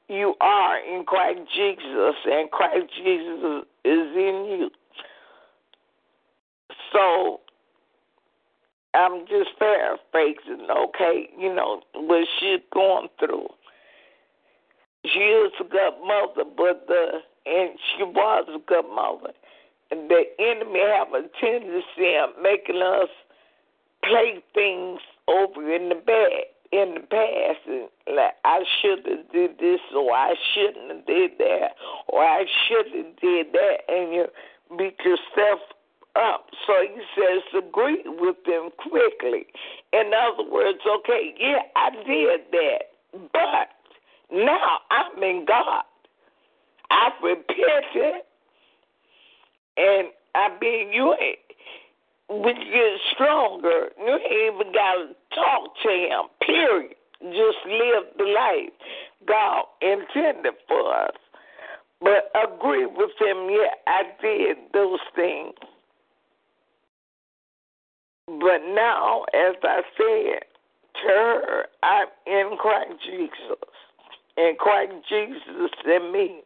you 0.08 0.34
are 0.40 0.78
in 0.78 1.04
Christ 1.04 1.40
Jesus, 1.54 2.14
and 2.26 2.50
Christ 2.50 2.86
Jesus 2.96 3.64
is 3.84 4.16
in 4.16 4.46
you. 4.48 4.70
So 6.92 7.40
I'm 8.94 9.26
just 9.26 9.50
paraphrasing, 9.58 10.66
okay? 10.70 11.28
You 11.38 11.54
know 11.54 11.82
what 11.94 12.26
she's 12.40 12.60
going 12.72 13.08
through. 13.18 13.48
She 15.04 15.20
is 15.20 15.52
a 15.60 15.64
good 15.64 15.94
mother, 16.04 16.44
but 16.56 16.86
the 16.86 17.20
and 17.46 17.78
she 17.96 18.04
was 18.04 18.46
a 18.48 18.58
good 18.66 18.84
mother. 18.94 19.32
And 19.90 20.10
the 20.10 20.24
enemy 20.38 20.80
have 20.80 21.08
a 21.14 21.22
tendency 21.40 22.14
of 22.20 22.30
making 22.42 22.82
us 22.82 23.08
play 24.04 24.42
things 24.52 25.00
over 25.26 25.74
in 25.74 25.88
the 25.88 25.94
bad 25.94 26.44
in 26.70 26.94
the 26.94 27.00
past 27.00 27.60
and 27.66 27.88
like 28.14 28.34
I 28.44 28.62
should 28.80 29.06
have 29.06 29.32
did 29.32 29.58
this 29.58 29.80
or 29.96 30.12
I 30.12 30.34
shouldn't 30.52 30.90
have 30.90 31.06
did 31.06 31.32
that 31.38 31.68
or 32.08 32.22
I 32.22 32.44
should 32.68 32.86
have 32.94 33.16
did 33.20 33.46
that 33.52 33.76
and 33.88 34.12
you 34.12 34.26
beat 34.76 34.98
yourself 35.00 35.60
up. 36.16 36.46
So 36.66 36.74
he 36.82 37.00
says 37.16 37.42
agree 37.64 38.02
with 38.06 38.36
them 38.46 38.70
quickly. 38.78 39.46
In 39.92 40.10
other 40.14 40.48
words, 40.50 40.78
okay, 40.86 41.34
yeah, 41.38 41.62
I 41.76 41.90
did 41.90 42.40
that, 42.52 43.30
but 43.32 43.68
now 44.32 44.78
I'm 44.90 45.22
in 45.22 45.44
God. 45.46 45.82
I've 46.90 47.22
repented 47.22 48.22
and 49.76 50.08
I 50.34 50.48
mean 50.60 50.92
you 50.92 51.14
ain't 51.20 51.38
when 52.28 52.56
you 52.56 52.72
get 52.72 53.00
stronger, 53.14 53.88
you 53.98 54.12
ain't 54.12 54.54
even 54.54 54.72
got 54.72 54.94
to 54.94 55.14
talk 55.34 55.70
to 55.82 55.88
him, 55.88 56.28
period. 56.42 56.94
Just 57.22 57.58
live 57.66 58.04
the 58.16 58.24
life 58.24 58.70
God 59.26 59.64
intended 59.80 60.54
for 60.68 60.94
us. 60.94 61.16
But 62.00 62.30
agree 62.36 62.86
with 62.86 63.10
him, 63.18 63.48
yeah, 63.50 63.74
I 63.86 64.02
did 64.22 64.56
those 64.72 65.00
things. 65.16 65.54
But 68.28 68.60
now, 68.74 69.24
as 69.32 69.56
I 69.62 69.80
said 69.96 70.44
to 71.00 71.08
her, 71.08 71.64
I'm 71.82 72.08
in 72.26 72.58
Christ 72.58 72.92
Jesus. 73.06 73.64
And 74.36 74.58
Christ 74.58 74.92
Jesus 75.08 75.70
in 75.86 76.12
me. 76.12 76.42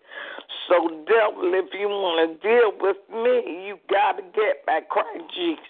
So, 0.68 0.88
devil, 1.06 1.50
if 1.54 1.74
you 1.74 1.88
want 1.88 2.40
to 2.40 2.48
deal 2.48 2.72
with 2.80 2.96
me, 3.10 3.66
you 3.66 3.78
got 3.90 4.12
to 4.12 4.22
get 4.22 4.64
back 4.64 4.88
Christ 4.88 5.24
Jesus. 5.34 5.60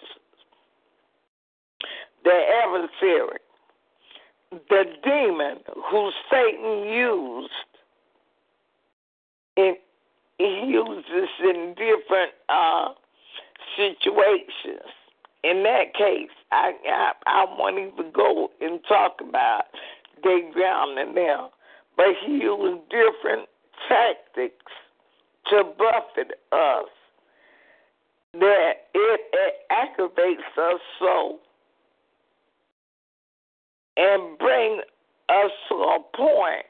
The 2.23 2.41
adversary, 2.63 3.39
the 4.69 4.83
demon 5.03 5.57
who 5.89 6.11
Satan 6.29 6.87
used, 6.93 7.51
in, 9.57 9.75
he 10.37 10.65
uses 10.67 11.29
in 11.43 11.73
different 11.75 12.33
uh, 12.49 12.89
situations. 13.75 14.91
In 15.43 15.63
that 15.63 15.93
case, 15.93 16.29
I, 16.51 16.71
I 16.87 17.11
I 17.25 17.45
won't 17.57 17.77
even 17.77 18.11
go 18.13 18.49
and 18.61 18.79
talk 18.87 19.17
about 19.21 19.63
they 20.23 20.49
drowning 20.53 21.15
them, 21.15 21.49
but 21.97 22.07
he 22.25 22.33
used 22.33 22.81
different 22.89 23.49
tactics 23.89 24.71
to 25.49 25.63
buffet 25.77 26.31
us 26.51 26.87
that 28.33 28.73
it, 28.93 29.21
it 29.33 29.53
aggravates 29.69 30.41
us 30.57 30.79
so 30.99 31.39
and 33.97 34.37
bring 34.39 34.81
us 35.29 35.51
to 35.69 35.75
a 35.75 35.99
point 36.15 36.65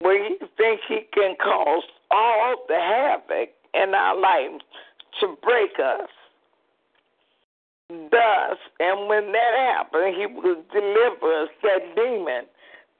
where 0.00 0.28
he 0.28 0.36
thinks 0.56 0.82
he 0.88 1.00
can 1.12 1.36
cause 1.42 1.84
all 2.10 2.56
the 2.68 2.74
havoc 2.74 3.50
in 3.74 3.94
our 3.94 4.18
life 4.18 4.60
to 5.20 5.36
break 5.42 5.72
us. 5.78 6.08
Thus, 7.88 8.58
and 8.80 9.08
when 9.08 9.30
that 9.30 9.54
happened, 9.54 10.16
he 10.16 10.26
will 10.26 10.62
deliver 10.72 11.42
us. 11.42 11.48
That 11.62 11.94
demon, 11.94 12.46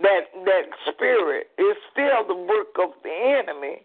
that 0.01 0.31
that 0.45 0.67
spirit, 0.87 1.51
is 1.59 1.77
still 1.91 2.23
the 2.27 2.37
work 2.37 2.79
of 2.79 2.91
the 3.03 3.11
enemy, 3.11 3.83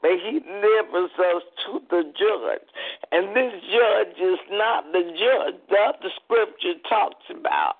but 0.00 0.12
he 0.12 0.40
delivers 0.40 1.10
us 1.18 1.42
to 1.66 1.80
the 1.90 2.02
judge. 2.16 2.68
And 3.12 3.36
this 3.36 3.52
judge 3.68 4.16
is 4.16 4.38
not 4.52 4.90
the 4.92 5.02
judge 5.02 5.60
that 5.68 6.00
the 6.00 6.08
scripture 6.24 6.80
talks 6.88 7.24
about. 7.28 7.76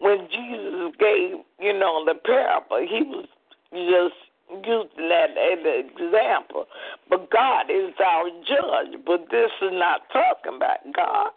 When 0.00 0.26
Jesus 0.28 0.92
gave, 0.98 1.38
you 1.60 1.72
know, 1.72 2.04
the 2.04 2.14
parable, 2.14 2.82
he 2.82 3.02
was 3.02 3.26
just 3.70 4.18
using 4.66 5.08
that 5.08 5.30
as 5.38 5.58
an 5.62 5.86
example. 5.86 6.66
But 7.08 7.30
God 7.30 7.70
is 7.70 7.94
our 8.04 8.28
judge. 8.42 8.98
But 9.06 9.30
this 9.30 9.50
is 9.62 9.72
not 9.72 10.02
talking 10.12 10.56
about 10.56 10.80
God 10.92 11.30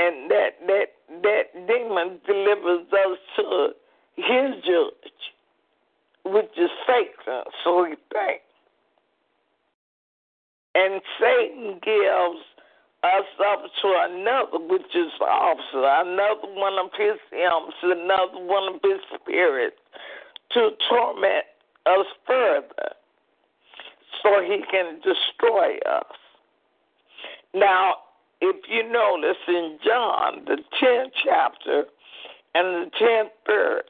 and 0.00 0.30
that 0.30 0.50
that 0.66 0.88
that 1.22 1.66
demon 1.66 2.20
delivers 2.26 2.86
us 2.92 3.18
to 3.36 3.68
his 4.16 4.64
judge, 4.64 5.20
which 6.24 6.52
is 6.56 6.70
Satan. 6.86 7.42
So 7.64 7.82
we 7.82 7.96
think, 8.12 8.42
and 10.74 11.00
Satan 11.20 11.80
gives 11.82 12.40
us 13.02 13.28
up 13.50 13.64
to 13.82 13.88
another, 14.08 14.64
which 14.68 14.94
is 14.94 15.12
also 15.20 15.84
another 15.84 16.52
one 16.54 16.78
of 16.78 16.90
his 16.96 17.18
imps, 17.32 17.76
another 17.82 18.44
one 18.44 18.74
of 18.74 18.80
his 18.82 19.00
spirits, 19.20 19.76
to 20.52 20.70
torment 20.88 21.44
us 21.86 22.06
further, 22.26 22.92
so 24.22 24.42
he 24.42 24.62
can 24.70 24.96
destroy 24.96 25.76
us. 25.90 26.04
Now, 27.54 27.94
if 28.40 28.56
you 28.68 28.90
notice 28.90 29.36
in 29.48 29.78
John, 29.84 30.44
the 30.46 30.58
10th 30.82 31.10
chapter 31.24 31.84
and 32.54 32.86
the 32.86 32.90
10th 33.00 33.30
verse, 33.46 33.84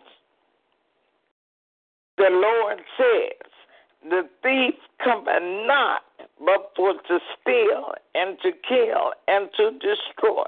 the 2.18 2.28
Lord 2.30 2.80
says, 2.96 3.50
The 4.08 4.28
thief 4.42 4.74
cometh 5.02 5.42
not 5.66 6.02
but 6.38 6.72
for 6.76 6.94
to 6.94 7.18
steal 7.40 7.94
and 8.14 8.38
to 8.42 8.50
kill 8.66 9.12
and 9.28 9.48
to 9.56 9.72
destroy. 9.72 10.44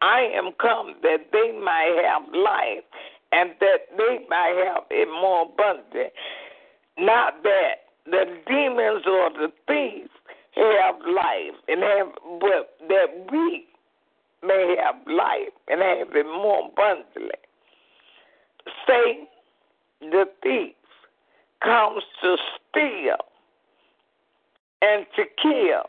I 0.00 0.30
am 0.34 0.52
come 0.60 0.94
that 1.02 1.30
they 1.32 1.52
might 1.58 2.00
have 2.04 2.32
life 2.34 2.84
and 3.32 3.50
that 3.60 3.96
they 3.96 4.26
might 4.28 4.62
have 4.66 4.84
it 4.90 5.08
more 5.08 5.42
abundant. 5.42 6.12
Not 6.98 7.42
that 7.42 7.88
the 8.06 8.24
demons 8.46 9.04
or 9.06 9.30
the 9.30 9.52
thieves 9.66 10.10
have 10.58 10.96
life 11.06 11.56
and 11.68 11.82
have 11.82 12.08
but 12.40 12.76
that 12.88 13.30
we 13.30 13.66
may 14.42 14.76
have 14.82 14.96
life 15.06 15.52
and 15.68 15.80
have 15.80 16.14
it 16.14 16.26
more 16.26 16.68
abundantly. 16.68 17.30
Satan, 18.86 19.26
the 20.00 20.24
thief, 20.42 20.74
comes 21.62 22.02
to 22.22 22.36
steal 22.70 23.16
and 24.82 25.06
to 25.16 25.24
kill. 25.42 25.84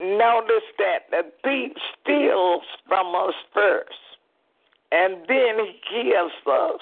Notice 0.00 0.66
that 0.78 1.10
the 1.10 1.22
thief 1.44 1.72
steals 2.02 2.62
from 2.88 3.14
us 3.14 3.34
first, 3.54 3.90
and 4.90 5.18
then 5.28 5.58
he 5.58 5.80
kills 5.88 6.32
us. 6.46 6.80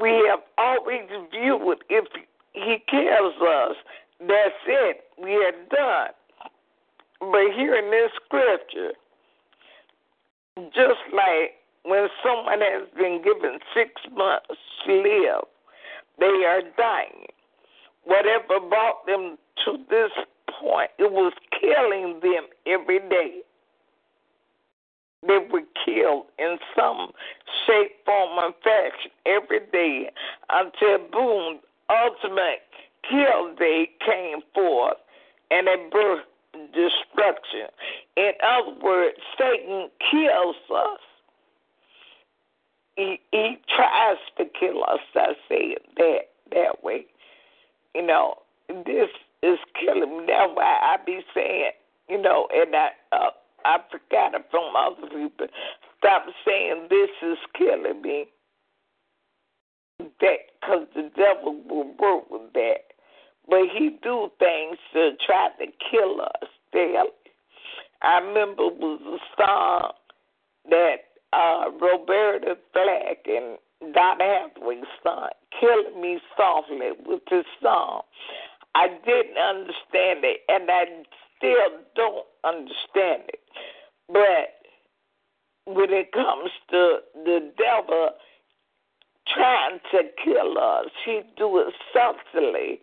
We 0.00 0.10
have 0.30 0.40
always 0.56 1.08
viewed 1.30 1.78
if 1.90 2.06
he 2.64 2.78
kills 2.90 3.34
us. 3.40 3.76
That's 4.20 4.62
it. 4.66 5.04
We 5.20 5.34
are 5.34 5.52
done. 5.70 6.12
But 7.20 7.54
here 7.56 7.74
in 7.74 7.90
this 7.90 8.10
scripture, 8.24 8.92
just 10.74 11.02
like 11.12 11.58
when 11.84 12.08
someone 12.22 12.60
has 12.60 12.88
been 12.96 13.22
given 13.22 13.58
six 13.74 13.90
months 14.14 14.58
to 14.86 14.92
live, 14.92 15.44
they 16.18 16.44
are 16.46 16.62
dying. 16.76 17.26
Whatever 18.04 18.60
brought 18.68 19.06
them 19.06 19.36
to 19.64 19.78
this 19.90 20.10
point, 20.60 20.90
it 20.98 21.10
was 21.10 21.32
killing 21.60 22.20
them 22.22 22.46
every 22.66 23.00
day. 23.08 23.40
They 25.26 25.38
were 25.50 25.62
killed 25.84 26.26
in 26.38 26.58
some 26.76 27.10
shape, 27.66 28.04
form, 28.04 28.38
or 28.38 28.52
fashion 28.62 29.10
every 29.26 29.60
day 29.72 30.10
until 30.48 30.98
boom, 31.10 31.58
ultimate 31.90 32.62
kill 33.08 33.54
day 33.56 33.90
came 34.04 34.40
forth 34.54 34.96
and 35.50 35.68
it 35.68 35.92
birthed 35.92 36.22
destruction. 36.74 37.68
In 38.16 38.32
other 38.42 38.76
words, 38.82 39.16
Satan 39.38 39.88
kills 40.10 40.56
us. 40.74 41.00
He, 42.96 43.20
he 43.30 43.58
tries 43.74 44.18
to 44.38 44.44
kill 44.58 44.82
us. 44.84 44.98
I 45.14 45.34
say 45.48 45.76
it 45.76 45.86
that 45.96 46.20
that 46.52 46.82
way. 46.82 47.06
You 47.94 48.06
know, 48.06 48.34
this 48.68 49.08
is 49.42 49.58
killing 49.78 50.18
me. 50.18 50.24
That's 50.26 50.50
why 50.54 50.78
I 50.82 50.96
be 51.04 51.20
saying, 51.32 51.70
you 52.08 52.20
know, 52.20 52.48
and 52.52 52.74
I 52.74 52.88
uh, 53.12 53.30
I 53.64 53.78
forgot 53.90 54.34
it 54.34 54.46
from 54.50 54.74
other 54.76 55.06
people. 55.08 55.46
Stop 55.98 56.26
saying 56.44 56.88
this 56.90 57.10
is 57.22 57.38
killing 57.56 58.02
me 58.02 58.26
that 59.98 60.38
because 60.60 60.86
the 60.94 61.10
devil 61.16 61.60
will 61.68 61.94
work 61.98 62.30
with 62.30 62.52
that. 62.54 62.92
But 63.48 63.62
he 63.76 63.98
do 64.02 64.30
things 64.38 64.78
to 64.92 65.12
try 65.24 65.48
to 65.58 65.66
kill 65.90 66.20
us 66.20 66.48
daily. 66.72 67.10
I 68.02 68.18
remember 68.18 68.64
it 68.64 68.78
was 68.78 69.00
a 69.20 69.42
song 69.42 69.92
that 70.70 70.96
uh, 71.32 71.70
Roberta 71.80 72.56
Flack 72.72 73.26
and 73.26 73.58
Donny 73.94 74.24
Hathaway 74.24 74.82
sung, 75.02 75.28
Killing 75.58 76.00
Me 76.00 76.20
Softly, 76.36 76.90
with 77.06 77.22
this 77.30 77.46
song. 77.62 78.02
I 78.74 78.88
didn't 79.04 79.38
understand 79.38 80.24
it, 80.24 80.40
and 80.48 80.70
I 80.70 80.84
still 81.36 81.80
don't 81.96 82.26
understand 82.44 83.24
it. 83.28 83.40
But 84.08 85.74
when 85.74 85.92
it 85.92 86.12
comes 86.12 86.50
to 86.70 86.98
the 87.14 87.52
devil, 87.58 88.10
trying 89.34 89.78
to 89.92 90.02
kill 90.24 90.58
us. 90.58 90.86
He 91.04 91.20
do 91.36 91.58
it 91.58 91.74
subtly 91.92 92.80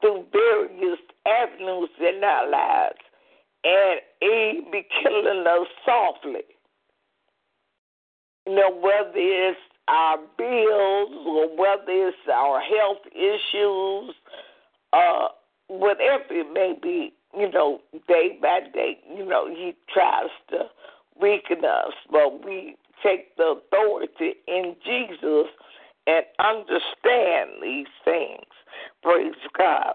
through 0.00 0.24
various 0.32 0.98
avenues 1.26 1.90
in 2.00 2.22
our 2.22 2.50
lives, 2.50 2.98
and 3.64 4.00
he 4.20 4.62
be 4.70 4.86
killing 5.02 5.44
us 5.46 5.66
softly. 5.84 6.44
You 8.46 8.54
know, 8.54 8.74
whether 8.74 9.12
it's 9.14 9.58
our 9.88 10.18
bills 10.36 11.26
or 11.26 11.56
whether 11.56 12.08
it's 12.08 12.16
our 12.32 12.60
health 12.60 13.04
issues, 13.14 14.14
uh, 14.92 15.28
whatever 15.68 16.24
it 16.30 16.52
may 16.52 16.74
be, 16.80 17.12
you 17.36 17.50
know, 17.50 17.80
day 18.06 18.38
by 18.40 18.60
day, 18.72 18.98
you 19.14 19.24
know, 19.24 19.48
he 19.48 19.74
tries 19.92 20.30
to 20.50 20.64
weaken 21.20 21.64
us, 21.64 21.92
but 22.10 22.44
we 22.44 22.76
take 23.02 23.36
the 23.36 23.56
authority 23.56 24.34
in 24.46 24.74
Jesus 24.84 25.46
and 26.08 26.24
understand 26.40 27.62
these 27.62 27.86
things. 28.02 28.46
Praise 29.02 29.34
God. 29.56 29.94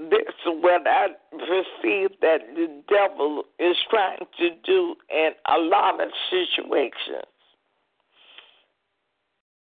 This 0.00 0.28
is 0.28 0.52
what 0.60 0.82
I 0.86 1.08
perceive 1.32 2.10
that 2.20 2.40
the 2.54 2.82
devil 2.88 3.44
is 3.58 3.76
trying 3.90 4.26
to 4.38 4.50
do 4.64 4.96
in 5.10 5.30
a 5.48 5.58
lot 5.58 6.00
of 6.02 6.08
situations. 6.30 7.26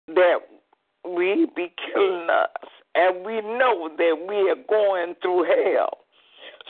That 0.07 0.39
we 1.07 1.47
be 1.55 1.71
killing 1.93 2.29
us, 2.29 2.69
and 2.95 3.25
we 3.25 3.41
know 3.41 3.89
that 3.97 4.25
we 4.27 4.49
are 4.49 4.63
going 4.67 5.15
through 5.21 5.43
hell. 5.43 5.99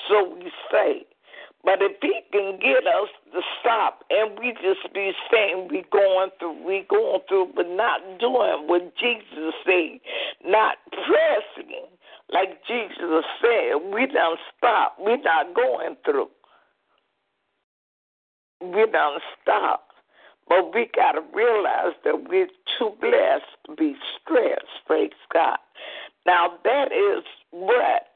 So 0.08 0.36
we 0.36 0.52
say, 0.72 1.06
but 1.64 1.82
if 1.82 1.98
he 2.02 2.22
can 2.32 2.60
get 2.60 2.88
us 2.88 3.10
to 3.34 3.42
stop 3.60 4.04
and 4.10 4.38
we 4.40 4.54
just 4.62 4.94
be 4.94 5.12
saying 5.32 5.68
we 5.70 5.84
going 5.92 6.30
through, 6.40 6.66
we 6.66 6.86
going 6.90 7.22
through, 7.28 7.52
but 7.56 7.70
not 7.70 8.02
doing 8.20 8.68
what 8.68 8.96
Jesus 8.98 9.54
said, 9.66 10.00
not 10.44 10.78
pressing 10.92 11.88
like 12.32 12.66
Jesus 12.66 13.26
said, 13.42 13.92
we 13.94 14.08
don't 14.08 14.40
stop. 14.58 14.96
we 15.00 15.18
not 15.18 15.54
going 15.54 15.98
through. 16.06 16.30
We 18.62 18.86
don't 18.92 19.22
stop. 19.42 19.88
But 20.48 20.74
we 20.74 20.90
got 20.96 21.14
to 21.14 21.22
realize 21.34 21.94
that 22.04 22.30
we're 22.30 22.48
too 22.80 22.92
blessed 23.00 23.44
to 23.68 23.76
be 23.76 23.96
stressed, 24.22 24.86
praise 24.86 25.12
God. 25.34 25.58
Now, 26.26 26.54
that 26.64 26.92
is 26.92 27.24
what 27.52 28.08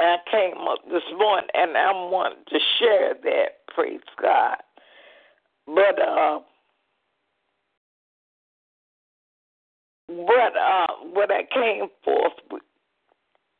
I 0.00 0.16
came 0.30 0.58
up 0.68 0.80
this 0.90 1.02
morning 1.18 1.48
and 1.54 1.76
I 1.76 1.92
wanted 1.92 2.46
to 2.48 2.58
share 2.78 3.14
that, 3.24 3.66
praise 3.74 4.00
God. 4.20 4.56
But 5.66 5.98
uh 5.98 6.40
what 11.16 11.30
I 11.30 11.42
came 11.52 11.88
forth 12.04 12.32
with, 12.50 12.62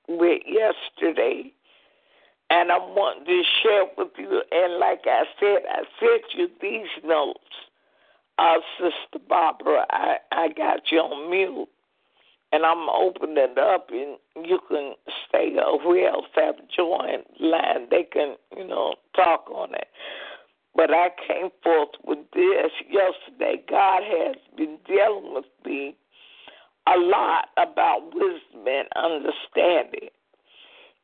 with 0.09 0.43
yesterday. 0.47 1.53
And 2.49 2.71
I 2.71 2.79
want 2.79 3.27
to 3.27 3.43
share 3.63 3.87
with 3.99 4.13
you. 4.19 4.43
And 4.53 4.79
like 4.79 5.01
I 5.05 5.25
said, 5.41 5.63
I 5.69 5.83
sent 5.99 6.23
you 6.35 6.49
these 6.61 6.87
notes. 7.05 7.41
Uh, 8.39 8.59
Sister 8.79 9.25
Barbara, 9.29 9.87
I, 9.91 10.17
I 10.31 10.49
got 10.49 10.93
you 10.93 10.99
on 10.99 11.31
mute. 11.31 11.69
And 12.53 12.65
I'm 12.65 12.89
opening 12.89 13.37
it 13.39 13.59
up, 13.59 13.91
and 13.91 14.17
you 14.47 14.61
can 14.69 14.95
stay 15.29 15.57
or 15.59 15.81
who 15.81 16.07
else 16.07 16.27
have 16.37 16.57
joined 16.75 17.25
line, 17.41 17.89
they 17.91 18.05
can, 18.05 18.37
you 18.57 18.67
know, 18.67 18.95
talk 19.15 19.51
on 19.51 19.75
it. 19.75 19.89
But 20.75 20.91
I 20.91 21.09
came 21.27 21.51
forth 21.63 21.91
with 22.05 22.19
this 22.35 22.71
yesterday. 22.89 23.63
God 23.69 24.03
has 24.05 24.37
been 24.57 24.79
dealing 24.87 25.35
with 25.35 25.47
me 25.65 25.97
a 26.87 26.99
lot 26.99 27.49
about 27.57 28.15
wisdom 28.15 28.67
and 28.67 28.89
understanding. 28.95 30.11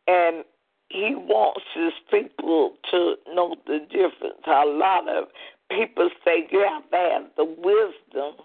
And 0.06 0.44
he 0.90 1.14
wants 1.14 1.62
his 1.74 1.92
people 2.10 2.74
to 2.90 3.14
know 3.34 3.56
the 3.66 3.80
difference. 3.90 4.42
A 4.46 4.66
lot 4.66 5.08
of 5.08 5.24
people 5.70 6.10
say 6.24 6.42
have 6.52 6.90
to 6.90 6.96
have 6.96 7.22
the 7.36 7.44
wisdom 7.44 8.44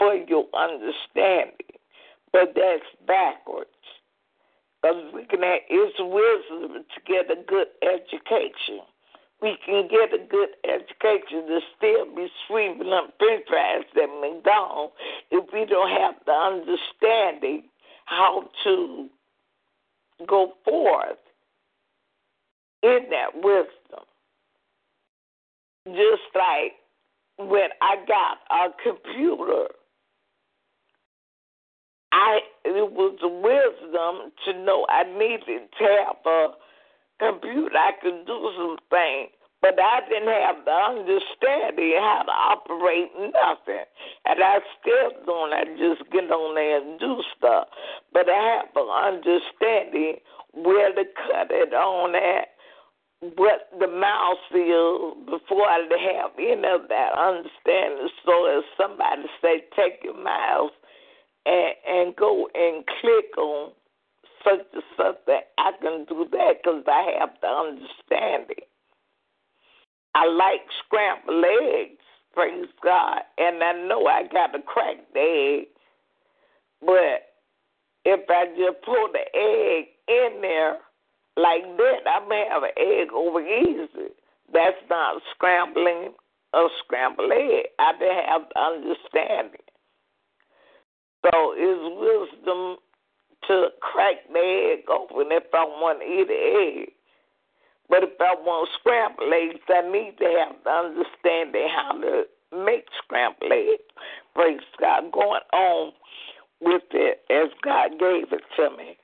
for 0.00 0.14
your 0.14 0.46
understanding, 0.56 1.76
but 2.32 2.54
that's 2.56 2.88
backwards. 3.06 3.68
Because 4.80 5.12
we 5.14 5.26
can 5.26 5.42
have 5.42 5.60
its 5.68 5.96
wisdom 6.00 6.84
to 6.88 7.00
get 7.06 7.30
a 7.30 7.42
good 7.44 7.68
education. 7.82 8.80
We 9.42 9.58
can 9.64 9.88
get 9.88 10.14
a 10.14 10.24
good 10.24 10.56
education 10.64 11.46
to 11.48 11.60
still 11.76 12.16
be 12.16 12.28
sweeping 12.48 12.92
up 12.92 13.12
french 13.18 13.44
fries 13.46 13.84
at 13.94 14.08
McDonald's 14.20 14.94
if 15.30 15.44
we 15.52 15.66
don't 15.66 15.90
have 15.90 16.14
the 16.24 16.32
understanding 16.32 17.64
how 18.06 18.48
to 18.64 19.08
go 20.26 20.52
forth 20.64 21.18
in 22.82 23.00
that 23.10 23.34
wisdom. 23.34 24.04
Just 25.86 26.34
like 26.34 26.72
when 27.38 27.68
I 27.82 27.96
got 28.06 28.38
a 28.50 28.70
computer, 28.82 29.68
I 32.12 32.40
it 32.64 32.92
was 32.92 33.16
the 33.20 33.28
wisdom 33.28 34.32
to 34.44 34.64
know 34.64 34.86
I 34.88 35.04
needed 35.04 35.70
to 35.78 35.84
have 36.06 36.20
a 36.26 36.48
computer. 37.18 37.76
I 37.76 37.92
could 38.02 38.26
do 38.26 38.50
some 38.56 38.76
things, 38.90 39.30
but 39.62 39.78
I 39.78 40.00
didn't 40.08 40.28
have 40.28 40.64
the 40.64 40.72
understanding 40.72 41.94
how 42.00 42.22
to 42.26 42.32
operate 42.32 43.12
nothing. 43.16 43.84
And 44.24 44.42
I 44.42 44.58
still 44.80 45.24
don't. 45.26 45.52
I 45.52 45.64
just 45.76 46.10
get 46.10 46.30
on 46.30 46.54
there 46.54 46.80
and 46.80 46.98
do 46.98 47.22
stuff. 47.36 47.68
But 48.12 48.28
I 48.28 48.64
have 48.64 48.74
an 48.74 48.88
understanding 48.88 50.16
where 50.52 50.92
to 50.92 51.04
cut 51.28 51.50
it 51.50 51.72
on 51.74 52.14
at, 52.14 52.48
what 53.36 53.68
the 53.78 53.86
mouse 53.86 54.48
is 54.50 55.28
before 55.28 55.68
I 55.68 55.84
have 56.16 56.32
any 56.38 56.66
of 56.66 56.88
that 56.88 57.12
understanding. 57.16 58.08
So 58.24 58.46
if 58.48 58.64
somebody 58.80 59.28
say 59.42 59.64
take 59.76 60.00
your 60.02 60.16
mouse 60.16 60.72
and 61.46 61.74
and 61.88 62.16
go 62.16 62.48
and 62.54 62.84
click 63.00 63.36
on 63.38 63.72
such 64.44 64.66
and 64.72 64.82
such 64.96 65.16
that 65.26 65.50
I 65.58 65.72
can 65.80 66.04
do 66.08 66.26
that 66.32 66.62
because 66.62 66.84
I 66.86 67.16
have 67.18 67.30
the 67.40 67.48
understanding. 67.48 68.64
I 70.14 70.26
like 70.26 70.62
scrambled 70.84 71.44
eggs, 71.44 72.02
praise 72.34 72.66
God, 72.82 73.22
and 73.38 73.62
I 73.62 73.72
know 73.86 74.06
I 74.06 74.24
got 74.32 74.48
to 74.48 74.62
crack 74.62 74.96
the 75.14 75.20
egg, 75.20 75.66
but 76.80 77.30
if 78.04 78.28
I 78.28 78.46
just 78.56 78.82
pull 78.84 79.08
the 79.12 79.24
egg 79.38 79.88
in 80.08 80.40
there 80.40 80.78
like 81.36 81.62
that, 81.76 82.00
I 82.06 82.26
may 82.28 82.46
have 82.50 82.62
an 82.62 82.70
egg 82.76 83.12
over 83.14 83.40
easy. 83.40 84.12
That's 84.52 84.76
not 84.88 85.22
scrambling 85.34 86.12
a 86.52 86.66
scrambled 86.82 87.30
egg. 87.30 87.66
I 87.78 87.92
didn't 87.98 88.24
have 88.26 88.42
the 88.52 88.60
understanding. 88.60 89.60
So 91.22 91.54
it's 91.56 92.32
wisdom 92.40 92.76
to 93.48 93.68
crack 93.80 94.16
the 94.32 94.76
egg 94.78 94.88
open 94.90 95.32
if 95.32 95.44
I 95.52 95.64
want 95.64 96.00
to 96.00 96.06
eat 96.06 96.28
an 96.30 96.84
egg. 96.84 96.92
But 97.88 98.04
if 98.04 98.20
I 98.20 98.34
want 98.38 98.70
scrambled 98.78 99.32
eggs, 99.32 99.60
I 99.68 99.82
need 99.90 100.16
to 100.18 100.28
have 100.38 100.56
the 100.62 100.70
understanding 100.70 101.68
how 101.68 101.98
to 102.00 102.24
make 102.64 102.86
scrambled 103.02 103.52
eggs. 103.52 103.82
Praise 104.34 104.60
God. 104.80 105.10
Going 105.12 105.42
on 105.52 105.92
with 106.60 106.82
it 106.92 107.20
as 107.30 107.50
God 107.64 107.98
gave 107.98 108.32
it 108.32 108.44
to 108.56 108.70
me. 108.76 108.96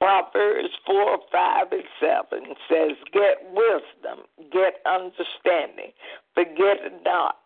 Proverbs 0.00 0.70
4, 0.86 1.18
5, 1.30 1.66
and 1.72 1.82
7 2.00 2.54
says, 2.68 2.96
Get 3.12 3.44
wisdom, 3.52 4.24
get 4.50 4.80
understanding, 4.88 5.92
forget 6.34 6.80
it 6.80 7.04
not, 7.04 7.36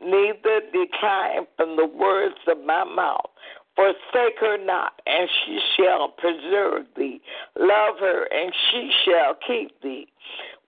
neither 0.00 0.60
decline 0.72 1.46
from 1.56 1.76
the 1.76 1.86
words 1.86 2.36
of 2.48 2.64
my 2.64 2.84
mouth. 2.84 3.30
Forsake 3.76 4.38
her 4.40 4.56
not, 4.64 5.00
and 5.06 5.28
she 5.44 5.58
shall 5.76 6.08
preserve 6.08 6.86
thee. 6.96 7.20
Love 7.58 7.98
her, 7.98 8.24
and 8.32 8.52
she 8.70 8.90
shall 9.04 9.36
keep 9.46 9.80
thee. 9.82 10.06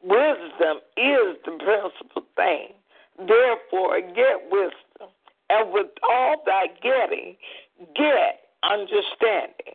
Wisdom 0.03 0.79
is 0.97 1.37
the 1.45 1.57
principal 1.59 2.25
thing. 2.35 2.69
Therefore, 3.19 4.01
get 4.01 4.51
wisdom, 4.51 5.09
and 5.49 5.73
with 5.73 5.87
all 6.03 6.43
thy 6.45 6.67
getting, 6.83 7.37
get 7.95 8.41
understanding. 8.63 9.75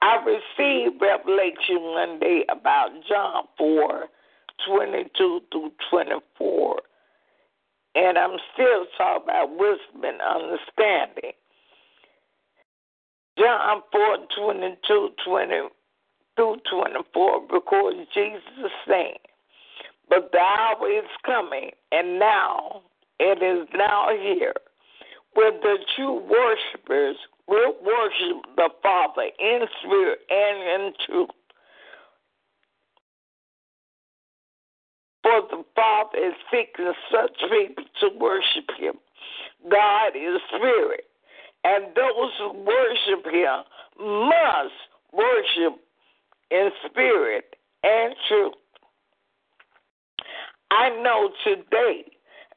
I 0.00 0.16
received 0.24 1.00
revelation 1.00 1.80
one 1.80 2.18
day 2.18 2.44
about 2.48 2.90
John 3.08 3.44
4 3.56 4.08
22 4.66 5.40
through 5.50 5.72
24. 5.90 6.76
And 7.94 8.16
I'm 8.16 8.38
still 8.54 8.86
talking 8.96 9.24
about 9.24 9.50
wisdom 9.50 10.04
and 10.04 10.20
understanding. 10.20 11.32
John 13.38 13.82
4 13.90 14.16
22 14.36 15.08
20 15.24 15.54
through 16.36 16.56
24 16.70 17.40
because 17.52 17.94
Jesus 18.14 18.72
saying, 18.88 19.16
But 20.08 20.30
the 20.32 20.38
hour 20.38 20.90
is 20.90 21.04
coming, 21.24 21.70
and 21.90 22.18
now 22.18 22.82
it 23.18 23.42
is 23.42 23.68
now 23.74 24.08
here, 24.10 24.54
where 25.34 25.52
the 25.52 25.78
true 25.96 26.20
worshipers 26.20 27.16
will 27.46 27.74
worship 27.84 28.44
the 28.56 28.68
Father 28.82 29.28
in 29.38 29.60
spirit 29.82 30.20
and 30.30 30.84
in 30.84 30.92
truth. 31.06 31.30
For 35.22 35.42
the 35.50 35.64
Father 35.76 36.18
is 36.18 36.34
seeking 36.50 36.92
such 37.10 37.38
people 37.50 37.84
to 38.00 38.08
worship 38.18 38.68
Him. 38.78 38.94
God 39.70 40.16
is 40.16 40.40
spirit, 40.48 41.04
and 41.64 41.84
those 41.94 42.32
who 42.38 42.64
worship 42.64 43.24
Him 43.26 43.62
must 43.98 44.74
worship 45.12 45.78
in 46.50 46.70
spirit 46.90 47.54
and 47.84 48.14
truth. 48.28 48.54
I 50.72 50.88
know 51.02 51.30
today 51.44 52.04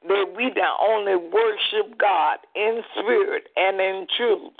that 0.07 0.33
we 0.35 0.51
not 0.55 0.79
only 0.81 1.15
worship 1.15 1.97
God 1.99 2.37
in 2.55 2.81
spirit 2.97 3.43
and 3.55 3.79
in 3.79 4.07
truth, 4.17 4.53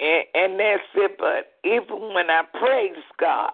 and, 0.00 0.24
and 0.34 0.60
that's 0.60 0.82
it, 0.94 1.16
but 1.18 1.52
even 1.68 2.14
when 2.14 2.30
I 2.30 2.42
praise 2.58 3.02
God 3.18 3.52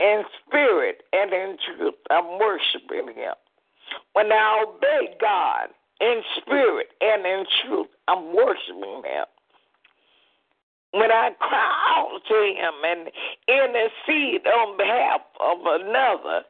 in 0.00 0.22
spirit 0.46 1.02
and 1.12 1.32
in 1.32 1.56
truth, 1.64 1.94
I'm 2.10 2.38
worshiping 2.38 3.14
Him. 3.14 3.34
When 4.12 4.32
I 4.32 4.64
obey 4.66 5.16
God 5.20 5.68
in 6.00 6.22
spirit 6.40 6.88
and 7.00 7.24
in 7.24 7.44
truth, 7.64 7.88
I'm 8.08 8.34
worshiping 8.34 9.02
Him. 9.04 9.26
When 10.92 11.10
I 11.10 11.30
cry 11.38 11.94
out 11.96 12.20
to 12.28 12.34
Him 12.34 12.74
and 12.84 13.10
intercede 13.48 14.46
on 14.46 14.76
behalf 14.76 15.20
of 15.40 15.58
another, 15.64 16.42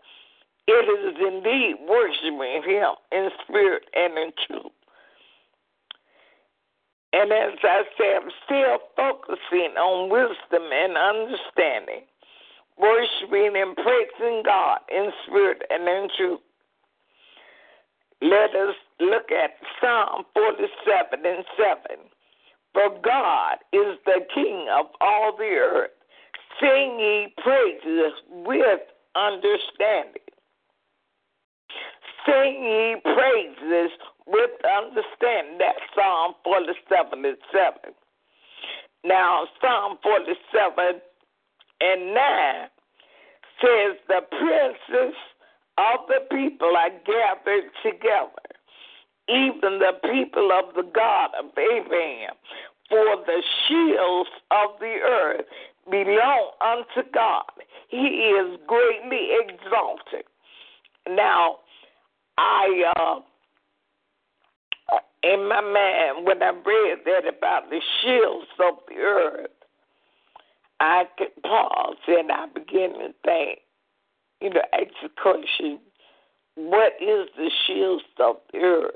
it 0.69 0.87
is 0.87 1.17
indeed 1.21 1.77
worshiping 1.89 2.63
Him 2.65 2.95
in 3.13 3.31
spirit 3.45 3.85
and 3.95 4.19
in 4.19 4.33
truth. 4.47 4.73
And 7.13 7.33
as 7.33 7.59
I 7.63 7.83
say, 7.97 8.17
I'm 8.17 8.31
still 8.45 8.79
focusing 8.95 9.73
on 9.79 10.11
wisdom 10.11 10.69
and 10.71 10.99
understanding, 10.99 12.05
worshiping 12.79 13.55
and 13.57 13.77
praising 13.77 14.43
God 14.45 14.79
in 14.91 15.11
spirit 15.27 15.63
and 15.71 15.89
in 15.89 16.09
truth. 16.17 16.41
Let 18.23 18.55
us 18.55 18.75
look 19.01 19.31
at 19.31 19.51
Psalm 19.81 20.25
47 20.35 21.27
and 21.27 21.45
7. 21.57 21.99
For 22.73 22.89
God 23.03 23.57
is 23.73 23.99
the 24.05 24.21
King 24.35 24.69
of 24.71 24.87
all 25.01 25.37
the 25.37 25.45
earth. 25.45 25.91
Sing 26.61 26.99
ye 26.99 27.35
praises 27.43 28.13
with 28.31 28.81
understanding. 29.15 30.23
Sing 32.27 32.65
ye 32.65 32.97
praises 33.03 33.91
with 34.27 34.51
understanding. 34.65 35.59
That's 35.59 35.79
Psalm 35.95 36.35
47 36.45 37.25
and 37.25 37.37
7. 37.53 37.95
Now, 39.05 39.47
Psalm 39.61 39.99
47 40.03 41.01
and 41.81 42.15
9 42.15 42.69
says, 43.61 43.97
The 44.09 44.21
princes 44.31 45.15
of 45.79 46.07
the 46.09 46.27
people 46.35 46.75
are 46.77 46.91
gathered 47.05 47.71
together, 47.83 48.47
even 49.29 49.79
the 49.79 49.93
people 50.11 50.51
of 50.53 50.75
the 50.75 50.89
God 50.95 51.31
of 51.39 51.51
Abraham. 51.57 52.35
For 52.89 53.17
the 53.27 53.43
shields 53.67 54.31
of 54.53 54.79
the 54.79 54.99
earth 55.03 55.45
belong 55.91 56.51
unto 56.61 57.09
God. 57.13 57.43
He 57.89 57.99
is 57.99 58.59
greatly 58.67 59.31
exalted. 59.41 60.25
Now, 61.09 61.57
I, 62.39 62.93
uh, 62.97 63.21
in 65.23 65.49
my 65.49 65.61
mind, 65.61 66.27
when 66.27 66.43
I 66.43 66.51
read 66.51 66.99
that 67.07 67.27
about 67.29 67.71
the 67.71 67.81
shields 68.03 68.47
of 68.61 68.75
the 68.89 68.97
earth, 68.97 69.51
I 70.81 71.05
could 71.17 71.43
pause 71.43 71.97
and 72.09 72.31
I 72.31 72.47
begin 72.47 72.93
to 72.95 73.15
think, 73.25 73.61
you 74.41 74.51
know, 74.51 74.61
ask 74.73 74.93
the 75.03 75.09
question, 75.21 75.79
what 76.57 76.93
is 77.01 77.29
the 77.37 77.51
shields 77.67 78.05
of 78.19 78.37
the 78.53 78.59
earth? 78.59 78.95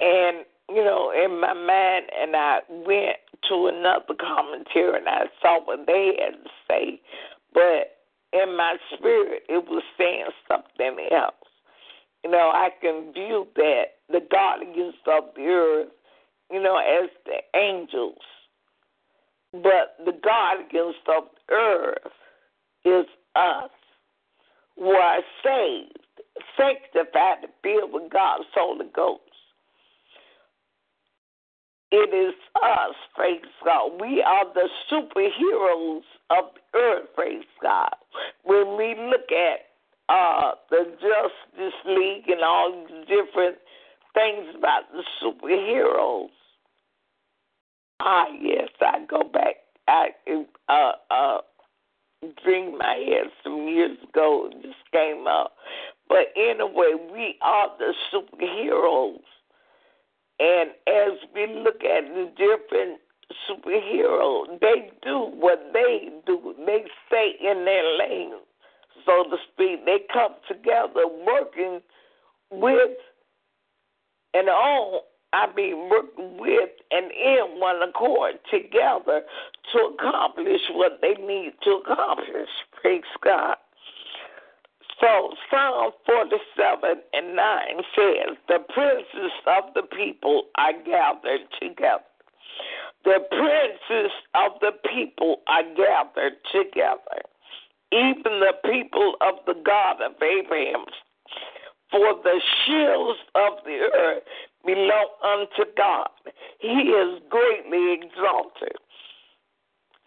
And, 0.00 0.44
you 0.68 0.84
know, 0.84 1.12
in 1.12 1.40
my 1.40 1.54
mind, 1.54 2.06
and 2.18 2.36
I 2.36 2.60
went 2.68 3.16
to 3.48 3.66
another 3.66 4.14
commentary 4.20 4.98
and 4.98 5.08
I 5.08 5.24
saw 5.40 5.60
what 5.64 5.86
they 5.86 6.12
had 6.18 6.42
to 6.44 6.50
say, 6.68 7.00
but 7.54 7.98
in 8.32 8.56
my 8.56 8.76
spirit, 8.94 9.42
it 9.48 9.64
was 9.68 9.82
saying 9.98 10.26
something 10.48 11.06
else. 11.12 11.34
You 12.24 12.30
know, 12.30 12.50
I 12.54 12.70
can 12.80 13.12
view 13.12 13.46
that 13.56 13.84
the 14.08 14.20
guardians 14.30 14.94
of 15.06 15.24
the 15.34 15.42
earth, 15.42 15.88
you 16.50 16.62
know, 16.62 16.76
as 16.76 17.10
the 17.26 17.58
angels. 17.58 18.20
But 19.52 19.96
the 20.04 20.18
guardians 20.24 20.96
of 21.08 21.24
the 21.48 21.54
earth 21.54 22.12
is 22.84 23.06
us 23.36 23.70
who 24.76 24.90
are 24.90 25.20
saved, 25.44 25.98
sanctified, 26.56 27.44
and 27.44 27.52
filled 27.62 27.92
with 27.92 28.10
God's 28.10 28.44
Holy 28.54 28.86
Ghost. 28.94 29.20
It 31.90 32.14
is 32.14 32.34
us, 32.62 32.94
praise 33.14 33.42
God. 33.62 34.00
We 34.00 34.22
are 34.22 34.46
the 34.54 34.68
superheroes 34.90 36.00
of 36.30 36.44
the 36.54 36.78
earth, 36.78 37.08
praise 37.14 37.44
God. 37.62 37.94
When 38.44 38.78
we 38.78 38.96
look 38.98 39.30
at 39.30 39.68
uh, 40.08 40.52
the 40.70 40.84
Justice 40.92 41.78
League 41.84 42.28
and 42.28 42.40
all 42.40 42.86
these 42.88 43.06
different 43.06 43.58
things 44.14 44.54
about 44.56 44.84
the 44.92 45.02
superheroes, 45.22 46.30
ah, 48.04 48.26
yes, 48.40 48.68
I 48.80 49.04
go 49.08 49.22
back. 49.22 49.56
I 49.88 50.08
uh, 50.68 50.92
uh, 51.10 51.38
dreamed 52.44 52.78
my 52.78 52.94
head 52.94 53.30
some 53.42 53.68
years 53.68 53.98
ago. 54.08 54.50
Just 54.62 54.76
came 54.92 55.26
up. 55.26 55.54
But 56.08 56.32
anyway, 56.36 56.94
we 57.12 57.36
are 57.42 57.68
the 57.78 57.94
superheroes 58.12 59.20
and 60.42 60.70
as 60.88 61.18
we 61.34 61.46
look 61.46 61.84
at 61.84 62.02
the 62.14 62.30
different 62.36 62.98
superheroes, 63.48 64.58
they 64.60 64.90
do 65.02 65.30
what 65.38 65.70
they 65.72 66.08
do. 66.26 66.54
They 66.66 66.84
stay 67.06 67.32
in 67.40 67.64
their 67.64 67.96
lane, 67.96 68.32
so 69.06 69.24
to 69.30 69.36
speak. 69.52 69.84
They 69.84 70.00
come 70.12 70.34
together 70.48 71.06
working 71.06 71.80
with 72.50 72.90
and 74.34 74.48
on, 74.48 75.00
I 75.32 75.52
mean, 75.54 75.88
working 75.88 76.36
with 76.38 76.70
and 76.90 77.10
in 77.10 77.58
one 77.58 77.82
accord 77.82 78.34
together 78.50 79.22
to 79.72 79.78
accomplish 79.94 80.60
what 80.72 81.00
they 81.00 81.14
need 81.14 81.52
to 81.64 81.82
accomplish. 81.84 82.50
Praise 82.80 83.02
God. 83.24 83.56
So 85.00 85.34
Psalm 85.50 85.92
47 86.06 87.02
and 87.12 87.34
9 87.34 87.66
says, 87.96 88.36
The 88.46 88.58
princes 88.72 89.32
of 89.46 89.74
the 89.74 89.82
people 89.96 90.44
are 90.56 90.72
gathered 90.84 91.48
together. 91.60 92.04
The 93.04 93.18
princes 93.30 94.12
of 94.34 94.52
the 94.60 94.72
people 94.94 95.38
are 95.48 95.64
gathered 95.74 96.34
together, 96.52 97.18
even 97.90 98.38
the 98.38 98.54
people 98.64 99.16
of 99.20 99.44
the 99.46 99.60
God 99.64 100.00
of 100.02 100.12
Abraham. 100.22 100.84
For 101.90 102.14
the 102.22 102.40
shields 102.64 103.18
of 103.34 103.64
the 103.64 103.90
earth 103.92 104.22
belong 104.64 105.08
unto 105.22 105.70
God. 105.76 106.08
He 106.58 106.68
is 106.68 107.20
greatly 107.28 107.94
exalted. 107.94 108.76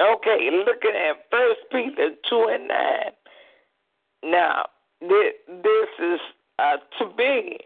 Okay, 0.02 0.50
looking 0.66 0.92
at 0.92 1.26
First 1.32 1.62
Peter 1.72 2.12
2 2.30 2.48
and 2.52 2.68
9. 2.68 4.32
Now, 4.32 4.66
this 5.02 5.90
is 6.00 6.20
uh, 6.60 6.78
to 7.00 7.16
me. 7.18 7.58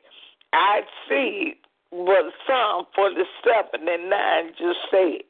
I 0.54 0.82
see 1.08 1.56
what 1.92 2.34
Psalm 2.46 2.86
47 2.96 3.88
and 3.88 4.10
9 4.10 4.52
just 4.58 4.80
said. 4.92 5.22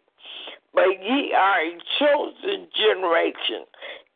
But 0.74 1.01
ye 1.01 1.34
are 1.34 1.62
a 1.62 1.78
chosen 1.99 2.68
generation, 2.76 3.66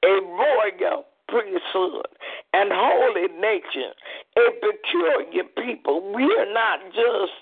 a 0.03 0.21
royal 0.21 1.05
priesthood, 1.27 2.07
and 2.53 2.71
holy 2.73 3.27
nation, 3.39 3.91
a 4.37 4.49
peculiar 4.61 5.43
people. 5.57 6.13
We 6.13 6.23
are 6.23 6.53
not 6.53 6.79
just, 6.93 7.33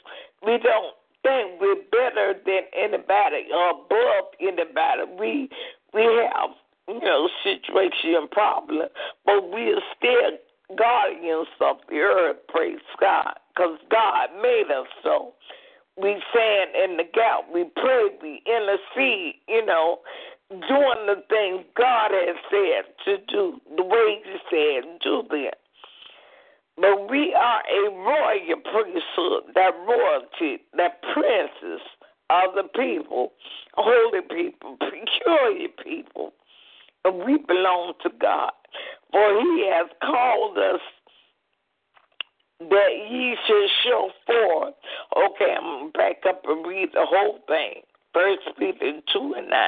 we 0.46 0.58
don't 0.58 0.96
think 1.24 1.62
we're 1.62 1.84
better 1.92 2.34
than 2.46 2.62
anybody 2.76 3.48
or 3.54 3.72
above 3.72 4.34
anybody. 4.40 5.04
We 5.20 5.50
we 5.94 6.04
have 6.04 6.52
you 6.88 7.00
know, 7.00 7.30
situation 7.44 8.16
and 8.16 8.32
problem, 8.32 8.88
but 9.26 9.52
we 9.52 9.72
are 9.72 9.82
still 9.98 10.78
guardians 10.78 11.48
of 11.60 11.78
the 11.90 11.98
earth, 11.98 12.38
praise 12.48 12.80
God, 13.00 13.34
because 13.54 13.78
God 13.90 14.30
made 14.42 14.66
us 14.72 14.88
so. 15.04 15.34
We 16.02 16.16
stand 16.32 16.72
in 16.84 16.98
the 16.98 17.04
gap, 17.04 17.46
we 17.54 17.66
pray, 17.76 18.08
we 18.22 18.42
intercede, 18.46 19.36
you 19.48 19.66
know, 19.66 20.00
doing 20.52 21.08
the 21.08 21.24
things 21.30 21.66
God 21.78 22.12
has 22.12 22.36
said 22.52 22.94
to 23.06 23.18
do, 23.28 23.62
the 23.78 23.84
way 23.84 24.22
He 24.24 24.38
said, 24.52 25.00
do 25.04 25.24
them. 25.30 25.52
But 26.78 27.10
we 27.10 27.34
are 27.34 27.62
a 27.62 27.92
royal 27.92 28.62
priesthood, 28.64 29.54
that 29.56 29.72
royalty, 29.88 30.64
that 30.78 31.02
princes 31.14 31.82
of 32.30 32.56
the 32.56 32.64
people, 32.76 33.34
holy 33.76 34.22
people, 34.22 34.78
peculiar 34.80 35.68
people 35.84 36.34
And 37.06 37.26
we 37.26 37.38
belong 37.38 37.94
to 38.04 38.10
God. 38.22 38.52
For 39.12 39.42
he 39.42 39.70
has 39.72 39.88
called 40.02 40.58
us 40.58 40.82
that 42.62 42.92
ye 43.10 43.36
should 43.48 43.70
show 43.84 44.10
forth. 44.26 44.76
Okay, 45.18 45.56
I'm 45.58 45.64
going 45.64 45.92
to 45.92 45.98
back 45.98 46.18
up 46.28 46.44
and 46.48 46.66
read 46.66 46.90
the 46.94 47.06
whole 47.06 47.40
thing. 47.48 47.82
First 48.14 48.58
Peter 48.60 49.00
2 49.14 49.34
and 49.38 49.50
9. 49.50 49.60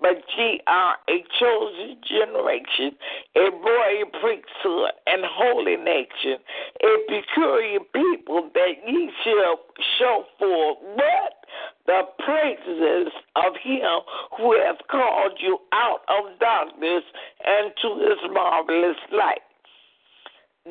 But 0.00 0.22
ye 0.36 0.60
are 0.66 0.96
a 1.08 1.24
chosen 1.38 1.96
generation, 2.08 2.96
a 3.36 3.50
royal 3.50 4.06
priesthood, 4.20 4.92
and 5.06 5.24
holy 5.24 5.76
nation, 5.76 6.38
a 6.82 6.96
peculiar 7.08 7.80
people, 7.92 8.50
that 8.54 8.74
ye 8.86 9.10
shall 9.24 9.60
show 9.98 10.24
forth 10.38 10.78
what? 10.94 11.32
The 11.86 12.02
praises 12.24 13.12
of 13.36 13.52
him 13.62 14.00
who 14.36 14.52
has 14.52 14.76
called 14.90 15.38
you 15.38 15.58
out 15.72 16.00
of 16.08 16.38
darkness 16.40 17.04
and 17.44 17.72
to 17.82 17.98
his 18.00 18.18
marvelous 18.32 18.96
light. 19.12 19.42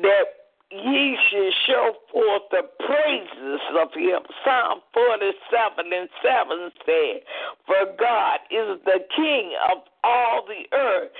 That 0.02 0.45
ye 0.70 1.16
should 1.30 1.52
show 1.66 1.92
forth 2.12 2.42
the 2.50 2.62
praises 2.84 3.60
of 3.80 3.88
him. 3.94 4.20
Psalm 4.44 4.80
47 4.92 5.92
and 5.92 6.08
7 6.22 6.70
said, 6.84 7.20
For 7.66 7.94
God 7.98 8.40
is 8.50 8.80
the 8.84 9.00
King 9.14 9.52
of 9.70 9.78
all 10.02 10.44
the 10.46 10.76
earth. 10.76 11.10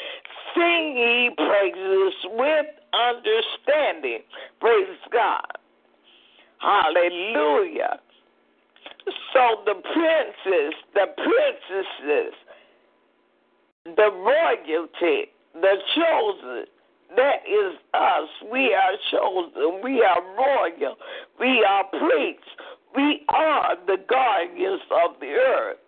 Sing 0.54 0.96
ye 0.96 1.30
praises 1.36 2.14
with 2.32 2.66
understanding. 2.92 4.20
Praise 4.60 4.98
God. 5.12 5.46
Hallelujah. 6.58 8.00
So 9.32 9.62
the 9.64 9.74
princes, 9.74 10.74
the 10.94 11.06
princesses, 11.16 12.34
the 13.84 14.10
royalty, 14.10 15.30
the 15.54 15.76
chosen, 15.94 16.66
that 17.14 17.46
is 17.46 17.78
us. 17.94 18.28
We 18.50 18.74
are 18.74 18.96
chosen. 19.10 19.80
We 19.82 20.02
are 20.02 20.22
royal. 20.36 20.96
We 21.38 21.64
are 21.68 21.84
priests. 21.84 22.50
We 22.94 23.22
are 23.28 23.76
the 23.86 23.98
guardians 24.08 24.82
of 24.90 25.20
the 25.20 25.26
earth. 25.26 25.78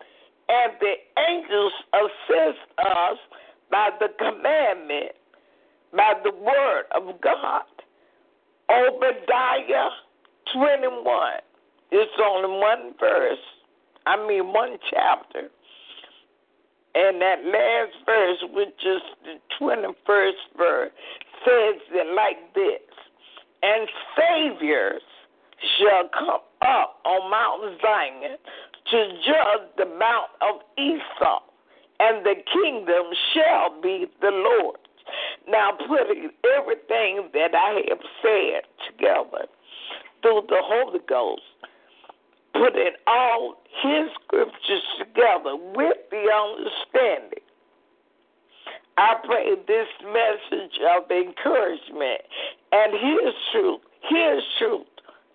And 0.48 0.72
the 0.80 0.94
angels 1.28 1.72
assist 1.92 2.58
us 2.78 3.18
by 3.70 3.90
the 3.98 4.08
commandment, 4.18 5.12
by 5.92 6.14
the 6.22 6.32
word 6.32 6.84
of 6.94 7.20
God. 7.20 7.62
Obadiah 8.70 9.90
21. 10.54 11.32
It's 11.90 12.12
only 12.22 12.58
one 12.58 12.94
verse. 13.00 13.38
I 14.06 14.26
mean, 14.26 14.52
one 14.52 14.78
chapter. 14.90 15.50
And 16.94 17.20
that 17.20 17.44
last 17.44 17.92
verse, 18.06 18.38
which 18.52 18.80
is 18.84 19.02
the 19.24 19.36
21st 19.60 20.56
verse, 20.56 20.90
says 21.44 21.80
it 21.92 22.14
like 22.16 22.54
this 22.54 22.80
And 23.62 23.88
Saviors 24.16 25.02
shall 25.78 26.08
come 26.12 26.40
up 26.62 27.00
on 27.04 27.30
Mount 27.30 27.80
Zion 27.82 28.36
to 28.90 28.98
judge 29.26 29.68
the 29.76 29.84
mount 29.84 30.30
of 30.40 30.62
Esau, 30.78 31.40
and 32.00 32.24
the 32.24 32.34
kingdom 32.52 33.06
shall 33.34 33.80
be 33.80 34.06
the 34.20 34.30
Lord's. 34.30 34.82
Now, 35.48 35.72
putting 35.88 36.30
everything 36.56 37.28
that 37.32 37.54
I 37.54 37.82
have 37.88 38.04
said 38.22 38.62
together 38.86 39.46
through 40.22 40.42
the 40.48 40.60
Holy 40.62 41.00
Ghost, 41.08 41.42
putting 42.52 42.92
all 43.06 43.56
his 43.82 44.08
scriptures 44.24 44.82
together 44.98 45.56
with 45.56 45.97
the 46.10 46.24
understanding. 46.30 47.44
I 48.96 49.14
pray 49.24 49.54
this 49.66 49.86
message 50.02 50.74
of 50.96 51.08
encouragement 51.10 52.20
and 52.72 52.92
his 52.92 53.34
truth, 53.52 53.80
his 54.02 54.42
truth, 54.58 54.86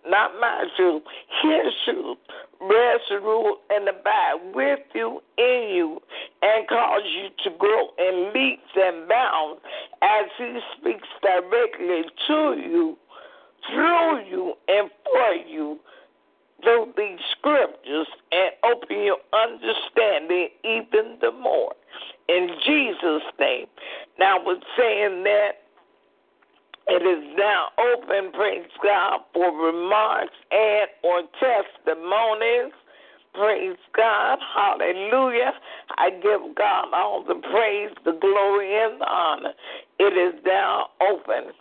not 0.05 0.31
my 0.41 0.65
truth, 0.75 1.03
his 1.41 1.73
truth, 1.85 2.17
rest, 2.59 3.23
rule, 3.23 3.57
and 3.69 3.87
abide 3.87 4.53
with 4.53 4.79
you, 4.93 5.21
in 5.37 5.69
you, 5.73 5.99
and 6.41 6.67
cause 6.67 7.03
you 7.05 7.29
to 7.45 7.57
grow 7.57 7.87
in 7.97 8.31
leaps 8.33 8.71
and 8.75 9.07
bounds 9.07 9.61
as 10.01 10.25
he 10.37 10.59
speaks 10.77 11.07
directly 11.21 12.03
to 12.27 12.55
you, 12.59 12.97
through 13.71 14.25
you, 14.29 14.53
and 14.67 14.89
for 15.05 15.33
you 15.47 15.79
through 16.63 16.93
these 16.97 17.19
scriptures 17.37 18.07
and 18.31 18.51
open 18.63 19.03
your 19.03 19.17
understanding 19.33 20.49
even 20.63 21.17
the 21.21 21.31
more. 21.31 21.73
In 22.29 22.49
Jesus' 22.65 23.23
name. 23.39 23.67
Now, 24.17 24.43
with 24.43 24.59
saying 24.77 25.23
that, 25.23 25.51
it 26.87 27.01
is 27.01 27.37
now 27.37 27.67
open, 27.79 28.31
praise 28.33 28.67
God, 28.83 29.21
for 29.33 29.51
remarks 29.51 30.33
and 30.51 30.87
or 31.03 31.21
testimonies. 31.39 32.73
Praise 33.33 33.77
God. 33.95 34.37
Hallelujah. 34.53 35.53
I 35.97 36.09
give 36.11 36.55
God 36.55 36.93
all 36.93 37.23
the 37.25 37.35
praise, 37.35 37.95
the 38.05 38.17
glory, 38.19 38.83
and 38.83 38.99
the 38.99 39.09
honor. 39.09 39.53
It 39.97 40.13
is 40.17 40.39
now 40.45 40.87
open. 41.01 41.53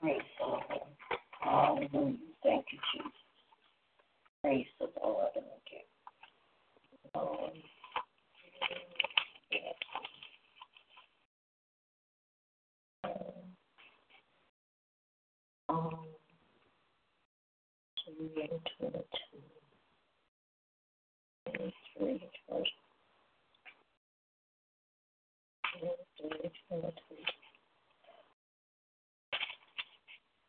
Praise 0.00 0.22
the 0.38 0.46
Lord. 0.46 0.64
Hallelujah. 1.40 2.16
Thank 2.42 2.66
you, 2.72 2.78
Jesus. 2.94 3.12
Praise 4.42 4.66
the 4.80 4.88
Lord. 5.02 5.28
Okay. 5.36 5.84
Lord. 7.14 7.52
Um, 15.68 16.06
and. 18.18 19.04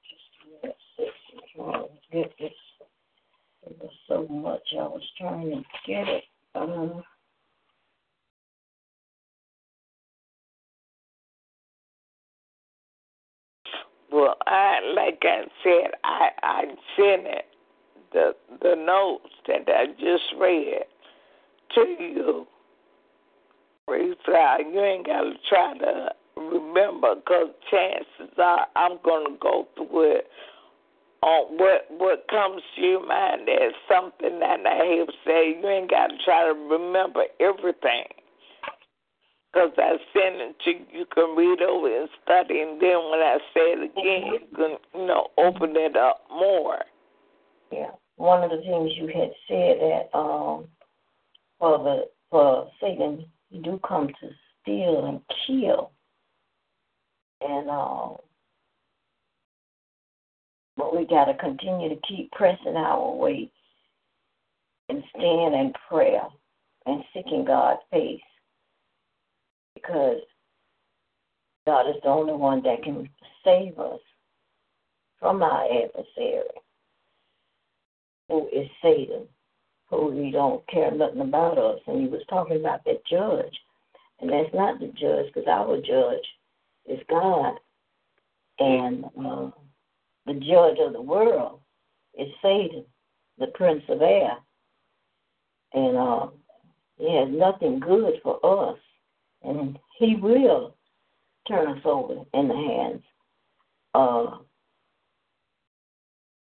Just 0.03 0.27
yes, 0.63 0.73
six, 0.97 1.11
oh, 1.62 1.91
goodness. 2.12 2.53
It 3.64 3.78
was 3.80 3.91
so 4.07 4.28
much 4.28 4.62
I 4.74 4.84
was 4.84 5.03
trying 5.20 5.49
to 5.51 5.64
get 5.88 6.07
it. 6.07 6.24
Uh, 6.55 7.01
Well, 14.12 14.36
I 14.45 14.80
like 14.93 15.20
I 15.24 15.43
said, 15.64 15.91
I 16.03 16.30
I 16.43 16.62
sent 16.97 17.28
it 17.28 17.45
the 18.12 18.36
the 18.62 18.76
notes 18.76 19.34
that 19.47 19.70
I 19.74 19.86
just 19.97 20.24
read 20.38 20.84
to 21.76 21.82
you. 21.82 22.47
God. 24.28 24.62
You 24.74 24.82
ain't 24.82 25.05
got 25.05 25.22
to 25.22 25.34
try 25.49 25.78
to 25.78 26.09
remember, 26.38 27.16
because 27.16 27.49
chances 27.70 28.34
are 28.38 28.68
I'm 28.76 28.97
gonna 29.03 29.38
go 29.39 29.68
through 29.76 30.18
it. 30.18 30.28
On 31.24 31.57
what 31.57 31.86
what 31.89 32.28
comes 32.30 32.63
to 32.76 32.82
your 32.82 33.05
mind 33.05 33.47
as 33.47 33.74
something 33.88 34.39
that 34.39 34.65
I 34.65 34.97
have 34.97 35.09
said. 35.24 35.61
You 35.61 35.69
ain't 35.69 35.89
got 35.89 36.07
to 36.07 36.17
try 36.26 36.45
to 36.45 36.53
remember 36.53 37.22
everything. 37.39 38.05
Because 39.53 39.72
I 39.78 39.97
send 40.13 40.41
it 40.41 40.55
to 40.63 40.72
you, 40.72 40.86
you 40.91 41.05
can 41.13 41.36
read 41.36 41.61
over 41.61 41.88
and 41.93 42.09
study, 42.24 42.61
and 42.61 42.82
then 42.82 42.97
when 43.11 43.19
I 43.19 43.38
say 43.53 43.74
it 43.74 43.91
again, 43.91 44.34
you 44.34 44.39
can, 44.55 44.78
you 44.95 45.05
know, 45.07 45.28
open 45.38 45.76
it 45.76 45.97
up 45.97 46.22
more. 46.32 46.80
yeah. 47.72 47.91
One 48.15 48.43
of 48.43 48.51
the 48.51 48.57
things 48.61 48.91
you 48.95 49.07
had 49.07 49.32
said 49.47 49.78
that 49.82 50.17
um 50.17 50.67
for 51.59 51.78
the 51.80 52.05
for 52.30 52.69
Satan 52.80 53.26
he 53.49 53.59
do 53.59 53.80
come 53.88 54.07
to 54.07 54.30
steal 54.61 55.05
and 55.05 55.22
kill. 55.45 55.91
And 57.41 57.69
um 57.69 58.17
but 60.82 60.97
we 60.97 61.05
gotta 61.05 61.36
continue 61.36 61.89
to 61.89 62.01
keep 62.07 62.32
pressing 62.32 62.75
our 62.75 63.11
way 63.15 63.51
and 64.89 65.03
stand 65.11 65.53
in 65.53 65.71
prayer 65.88 66.23
and 66.88 67.03
seeking 67.13 67.45
God's 67.45 67.82
face. 67.91 68.19
Because 69.75 70.21
God 71.67 71.88
is 71.88 71.97
the 72.01 72.09
only 72.09 72.34
one 72.34 72.63
that 72.63 72.82
can 72.84 73.07
save 73.43 73.77
us 73.77 73.99
from 75.19 75.43
our 75.43 75.65
adversary, 75.65 76.49
who 78.27 78.47
is 78.47 78.67
Satan, 78.82 79.27
who 79.88 80.11
he 80.11 80.32
don't 80.32 80.67
care 80.67 80.89
nothing 80.89 81.21
about 81.21 81.59
us. 81.59 81.79
And 81.86 82.01
he 82.01 82.07
was 82.07 82.23
talking 82.27 82.59
about 82.59 82.84
that 82.86 83.05
judge, 83.05 83.55
and 84.19 84.32
that's 84.32 84.53
not 84.55 84.79
the 84.79 84.88
judge, 84.88 85.27
because 85.27 85.47
our 85.47 85.77
judge 85.77 86.25
is 86.88 86.99
God, 87.07 87.59
and 88.57 89.05
uh, 89.23 89.51
the 90.32 90.39
judge 90.39 90.77
of 90.79 90.93
the 90.93 91.01
world 91.01 91.59
is 92.17 92.27
Satan, 92.41 92.86
the 93.38 93.47
prince 93.47 93.84
of 93.89 94.01
air, 94.01 94.38
and 95.73 95.97
uh, 95.97 96.27
he 96.97 97.15
has 97.17 97.27
nothing 97.29 97.79
good 97.79 98.13
for 98.23 98.39
us, 98.71 98.77
and 99.43 99.77
he 99.97 100.15
will 100.15 100.75
turn 101.47 101.67
us 101.77 101.82
over 101.86 102.23
in 102.34 102.47
the 102.47 102.55
hands 102.55 103.03
of 103.93 104.45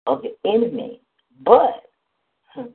of 0.08 0.22
the 0.22 0.36
enemy. 0.50 1.02
But 1.44 1.84
and 2.56 2.74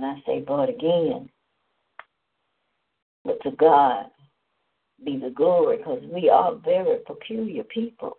I 0.00 0.22
say 0.26 0.40
but 0.40 0.68
again, 0.68 1.28
but 3.24 3.42
to 3.42 3.50
God 3.52 4.06
be 5.04 5.18
the 5.18 5.30
glory 5.30 5.78
because 5.78 6.02
we 6.12 6.28
are 6.28 6.54
very 6.64 6.98
peculiar 7.06 7.64
people. 7.64 8.18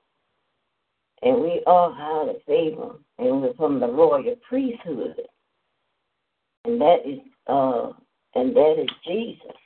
And 1.24 1.42
we 1.42 1.64
are 1.66 1.92
highly 1.92 2.36
favored 2.46 3.00
and 3.18 3.42
we're 3.42 3.54
from 3.56 3.80
the 3.80 3.88
royal 3.88 4.36
priesthood. 4.48 5.16
And 6.66 6.80
that 6.80 6.98
is 7.06 7.20
uh 7.48 7.92
and 8.36 8.56
that 8.56 8.76
is 8.80 8.90
Jesus. 9.06 9.58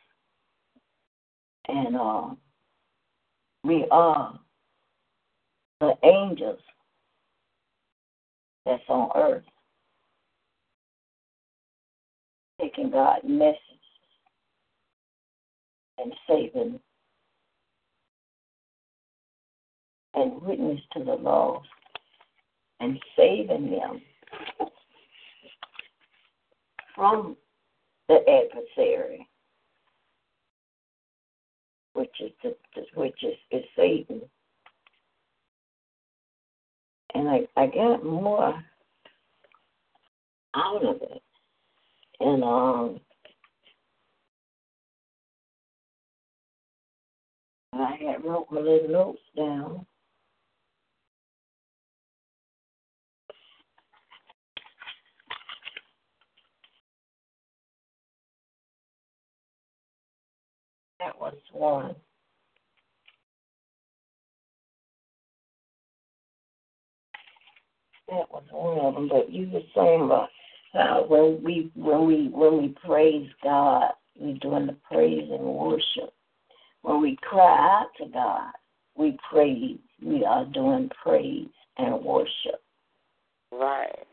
And 1.68 1.98
uh 1.98 2.30
we 3.64 3.86
are 3.92 4.40
the 5.82 5.94
angels 6.04 6.60
that's 8.66 8.84
on 8.88 9.10
earth 9.16 9.44
taking 12.62 12.92
God's 12.92 13.26
message 13.28 13.58
and 15.98 16.14
saving 16.28 16.80
and 20.14 20.42
witness 20.42 20.80
to 20.94 21.04
the 21.04 21.14
lost 21.14 21.68
and 22.80 23.00
saving 23.18 23.72
them 23.72 24.02
from 26.96 27.38
the 28.08 28.20
adversary, 28.28 29.28
which 31.94 32.12
is 32.20 32.32
the, 32.44 32.56
which 32.96 33.24
is, 33.24 33.36
is 33.52 33.64
Satan. 33.76 34.22
And 37.14 37.30
I, 37.30 37.48
I 37.58 37.68
got 37.68 38.06
more 38.06 38.62
out 40.56 40.86
of 40.86 41.02
it. 41.02 41.22
And 42.20 42.44
um 42.44 43.00
I 47.74 47.96
had 48.06 48.24
wrote 48.24 48.48
my 48.52 48.60
little 48.60 48.90
notes 48.90 49.22
down. 49.36 49.86
That 61.04 61.20
was 61.20 61.36
one. 61.52 61.96
That 68.10 68.30
was 68.30 68.44
one 68.52 68.86
of 68.86 68.94
them. 68.96 69.10
But 69.10 69.32
you 69.32 69.50
were 69.50 69.62
saying 69.76 70.02
about 70.02 70.30
how 70.74 71.06
when 71.08 71.44
we 71.44 71.72
when 71.76 72.06
we 72.06 72.30
when 72.32 72.62
we 72.62 72.76
praise 72.86 73.30
God, 73.44 73.92
we're 74.20 74.38
doing 74.38 74.68
the 74.68 74.76
praise 74.92 75.28
and 75.32 75.42
worship. 75.44 76.14
When 76.84 77.02
we 77.02 77.18
cry 77.22 77.82
out 77.82 77.88
to 78.00 78.08
God, 78.12 78.52
we 78.96 79.18
praise. 79.32 79.78
We 80.04 80.24
are 80.26 80.46
doing 80.46 80.90
praise 81.04 81.48
and 81.78 82.04
worship, 82.04 82.62
Right. 83.52 84.06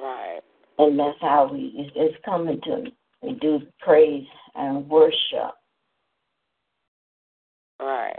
Right. 0.00 0.40
and 0.78 0.98
that's 0.98 1.18
how 1.20 1.50
we. 1.52 1.72
It's, 1.76 1.92
it's 1.96 2.24
coming 2.24 2.60
to. 2.64 2.84
We 3.22 3.34
do 3.34 3.60
praise 3.80 4.26
and 4.54 4.88
worship. 4.88 5.54
Right. 7.80 8.18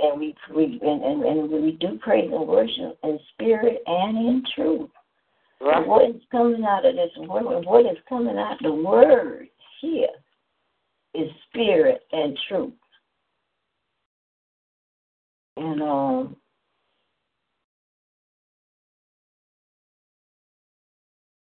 and 0.00 0.20
we 0.20 0.34
we 0.54 0.80
and, 0.82 1.02
and, 1.02 1.22
and 1.24 1.50
we 1.50 1.72
do 1.72 1.98
praise 2.00 2.30
and 2.32 2.46
worship 2.46 2.98
in 3.02 3.18
spirit 3.32 3.82
and 3.86 4.16
in 4.16 4.42
truth. 4.54 4.90
Right. 5.60 5.78
And 5.78 5.86
what 5.86 6.08
is 6.08 6.22
coming 6.30 6.64
out 6.64 6.86
of 6.86 6.94
this 6.94 7.10
word, 7.16 7.64
what 7.66 7.86
is 7.86 7.98
coming 8.08 8.38
out 8.38 8.56
the 8.62 8.72
word 8.72 9.48
here 9.80 10.08
is 11.14 11.28
spirit 11.48 12.02
and 12.12 12.38
truth. 12.48 12.72
And 15.56 15.82
um 15.82 16.36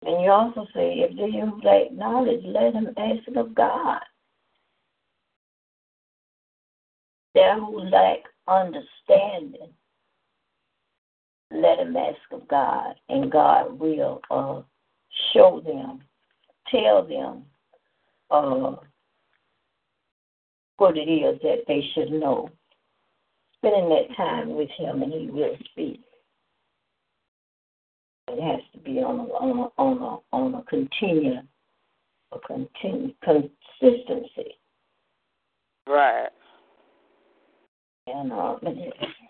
and 0.05 0.21
you 0.21 0.31
also 0.31 0.65
say 0.73 0.95
if 0.97 1.11
you 1.15 1.59
lack 1.63 1.91
knowledge, 1.91 2.43
let 2.45 2.73
him 2.73 2.89
ask 2.97 3.27
of 3.35 3.55
God. 3.55 4.01
There 7.33 7.59
who 7.59 7.79
lack 7.79 8.19
understanding, 8.47 9.69
let 11.51 11.79
him 11.79 11.95
ask 11.95 12.19
of 12.31 12.47
God, 12.47 12.95
and 13.09 13.31
God 13.31 13.79
will 13.79 14.21
uh, 14.29 14.61
show 15.33 15.61
them, 15.65 16.01
tell 16.69 17.07
them 17.07 17.43
uh, 18.29 18.75
what 20.77 20.97
it 20.97 21.09
is 21.09 21.39
that 21.43 21.63
they 21.67 21.83
should 21.93 22.11
know. 22.11 22.49
Spending 23.57 23.89
that 23.89 24.15
time 24.17 24.55
with 24.55 24.69
him, 24.77 25.01
and 25.01 25.13
he 25.13 25.29
will 25.29 25.55
speak. 25.71 26.01
It 28.35 28.41
has 28.41 28.61
to 28.73 28.79
be 28.79 28.97
on 28.97 29.19
a 29.19 29.23
on 29.23 29.59
a 29.59 29.81
on 29.81 29.97
a 30.01 30.35
on 30.35 30.55
a 30.55 30.63
continue 30.63 31.35
a 32.31 32.39
continue 32.39 33.13
consistency. 33.23 34.57
Right. 35.87 36.29
And 38.07 38.33
uh, 38.33 38.55
but 38.61 38.73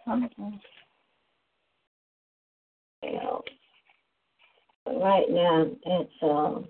something, 0.08 0.60
you 3.04 3.12
know, 3.12 3.42
but 4.86 5.02
right 5.02 5.30
now 5.30 5.68
it's 5.86 6.12
um, 6.22 6.66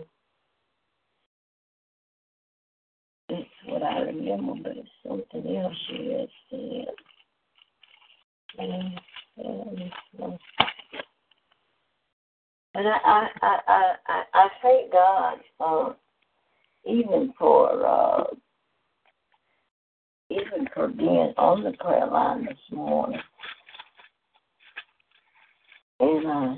it's 3.29 3.49
what 3.67 3.83
I 3.83 3.99
remember, 3.99 4.53
but 4.63 4.77
it's 4.77 4.89
something 5.07 5.55
else 5.55 5.73
she 5.87 6.11
had 6.11 6.29
said. 6.49 6.95
And, 8.57 8.99
um, 10.21 10.37
but 12.73 12.85
I 12.85 12.99
I 13.05 13.27
I 13.41 13.59
I 13.67 13.95
I, 14.07 14.23
I 14.33 14.49
thank 14.61 14.91
God 14.91 15.37
uh, 15.59 15.93
even 16.87 17.33
for 17.39 17.85
uh, 17.85 18.23
even 20.29 20.67
for 20.73 20.87
being 20.89 21.33
on 21.37 21.63
the 21.63 21.73
prayer 21.79 22.07
line 22.07 22.45
this 22.45 22.57
morning. 22.71 23.19
And 25.99 26.27
uh, 26.27 26.55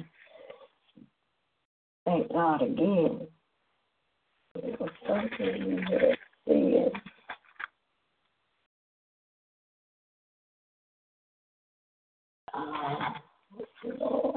thank 2.05 2.31
God 2.31 2.61
again. 2.61 3.27
It 4.55 4.79
was 4.79 4.89
something 5.07 5.71
you 5.71 5.79
had 5.89 6.17
said. 6.47 6.91
Uh, 12.53 13.11
Lord. 13.99 14.34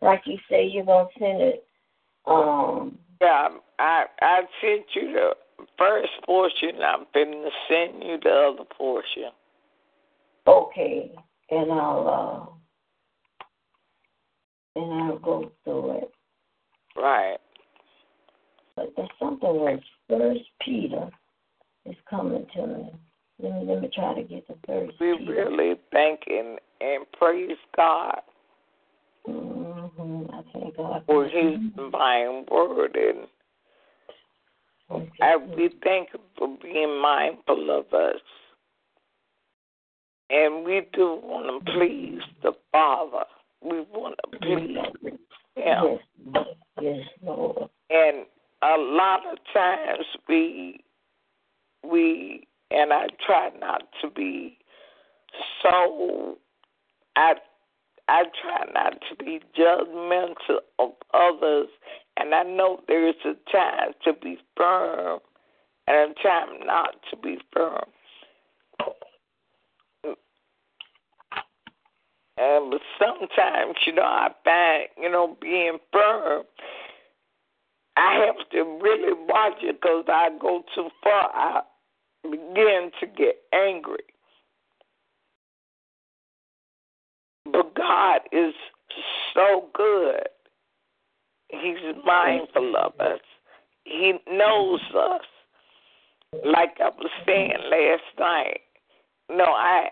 Like 0.00 0.22
you 0.26 0.38
say, 0.50 0.66
you're 0.66 0.84
going 0.84 1.06
to 1.06 1.18
send 1.18 1.42
it. 1.42 1.66
Um, 2.26 2.98
Yeah, 3.20 3.48
I 3.78 4.04
I 4.20 4.40
sent 4.60 4.84
you 4.94 5.12
the 5.12 5.30
first 5.76 6.10
portion. 6.24 6.80
I'm 6.84 7.06
finna 7.14 7.48
send 7.68 8.02
you 8.02 8.18
the 8.22 8.30
other 8.54 8.64
portion. 8.76 9.30
okay. 10.46 11.12
And 11.50 11.72
I'll, 11.72 12.58
uh, 14.76 14.80
and 14.80 14.92
I'll 15.02 15.18
go 15.18 15.50
through 15.64 15.98
it. 15.98 16.12
Right. 16.96 17.38
But 18.76 18.92
there's 18.96 19.08
something 19.18 19.58
where 19.60 19.80
First 20.08 20.44
Peter 20.62 21.10
is 21.86 21.96
coming 22.08 22.46
to 22.54 22.66
me. 22.66 22.90
Let 23.40 23.52
me 23.54 23.64
let 23.66 23.82
me 23.82 23.90
try 23.94 24.14
to 24.14 24.22
get 24.22 24.46
the 24.46 24.54
First 24.66 24.92
We 25.00 25.16
Peter. 25.18 25.32
really 25.32 25.74
thank 25.92 26.20
and, 26.28 26.58
and 26.80 27.04
praise 27.12 27.56
God 27.76 28.20
hmm 29.26 29.67
God 30.76 31.02
for 31.06 31.24
His 31.24 31.58
divine 31.76 32.44
word, 32.50 32.96
and 32.96 33.26
I, 35.20 35.36
we 35.36 35.70
thank 35.82 36.10
Him 36.10 36.20
for 36.36 36.56
being 36.62 37.00
mindful 37.00 37.70
of 37.78 37.92
us. 37.92 38.20
And 40.30 40.64
we 40.64 40.82
do 40.92 41.20
want 41.22 41.64
to 41.64 41.72
please 41.72 42.20
the 42.42 42.52
Father. 42.72 43.24
We 43.62 43.80
want 43.80 44.16
to 44.32 44.38
please 44.38 44.76
Him. 45.02 45.18
Yes, 45.56 46.44
yes, 46.80 47.06
Lord. 47.22 47.68
And 47.90 48.26
a 48.62 48.76
lot 48.78 49.20
of 49.30 49.38
times 49.52 50.04
we 50.28 50.80
we 51.82 52.46
and 52.70 52.92
I 52.92 53.06
try 53.24 53.50
not 53.60 53.82
to 54.02 54.10
be 54.10 54.58
so 55.62 56.38
I 57.16 57.34
I 58.08 58.24
try 58.42 58.64
not 58.72 58.94
to 59.08 59.24
be 59.24 59.40
judgmental 59.58 60.60
of 60.78 60.92
others 61.12 61.68
and 62.16 62.34
I 62.34 62.42
know 62.42 62.80
there 62.88 63.08
is 63.08 63.14
a 63.24 63.34
time 63.50 63.92
to 64.04 64.12
be 64.12 64.38
firm 64.56 65.20
and 65.86 66.12
a 66.12 66.22
time 66.22 66.66
not 66.66 66.94
to 67.10 67.16
be 67.16 67.38
firm. 67.52 67.84
And 72.40 72.70
but 72.70 72.80
sometimes, 72.98 73.76
you 73.86 73.94
know, 73.94 74.02
I 74.02 74.28
find, 74.44 74.88
you 75.00 75.10
know, 75.10 75.36
being 75.40 75.78
firm, 75.92 76.44
I 77.96 78.24
have 78.26 78.48
to 78.52 78.78
really 78.80 79.12
watch 79.28 79.58
it 79.62 79.80
because 79.80 80.04
I 80.08 80.30
go 80.40 80.62
too 80.74 80.88
far. 81.02 81.30
I 81.34 81.60
begin 82.22 82.90
to 83.00 83.06
get 83.06 83.36
angry. 83.52 84.04
But 87.52 87.74
God 87.74 88.20
is 88.32 88.54
so 89.34 89.68
good. 89.74 90.28
He's 91.48 91.76
mindful 92.04 92.76
of 92.76 92.92
us. 93.00 93.20
He 93.84 94.14
knows 94.30 94.80
us. 94.96 95.22
Like 96.44 96.76
I 96.80 96.90
was 96.90 97.10
saying 97.24 97.54
last 97.70 98.18
night. 98.18 98.60
No, 99.30 99.44
I 99.44 99.88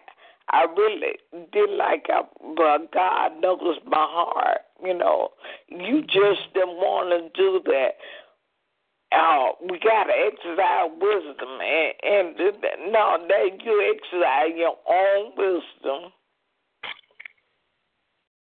I 0.50 0.66
really 0.76 1.16
did 1.52 1.70
like 1.70 2.06
I, 2.08 2.22
but 2.56 2.92
God 2.92 3.40
knows 3.40 3.78
my 3.86 4.06
heart. 4.08 4.60
You 4.84 4.94
know, 4.94 5.30
you 5.68 6.02
just 6.02 6.52
didn't 6.54 6.76
want 6.76 7.10
to 7.10 7.40
do 7.40 7.60
that. 7.64 7.96
Uh, 9.12 9.52
we 9.62 9.78
gotta 9.78 10.12
exercise 10.12 10.90
wisdom, 11.00 11.58
and 11.62 12.36
and 12.38 12.92
no, 12.92 13.18
that 13.28 13.64
you 13.64 13.94
exercise 13.94 14.52
your 14.56 14.76
own 14.88 15.32
wisdom. 15.36 16.12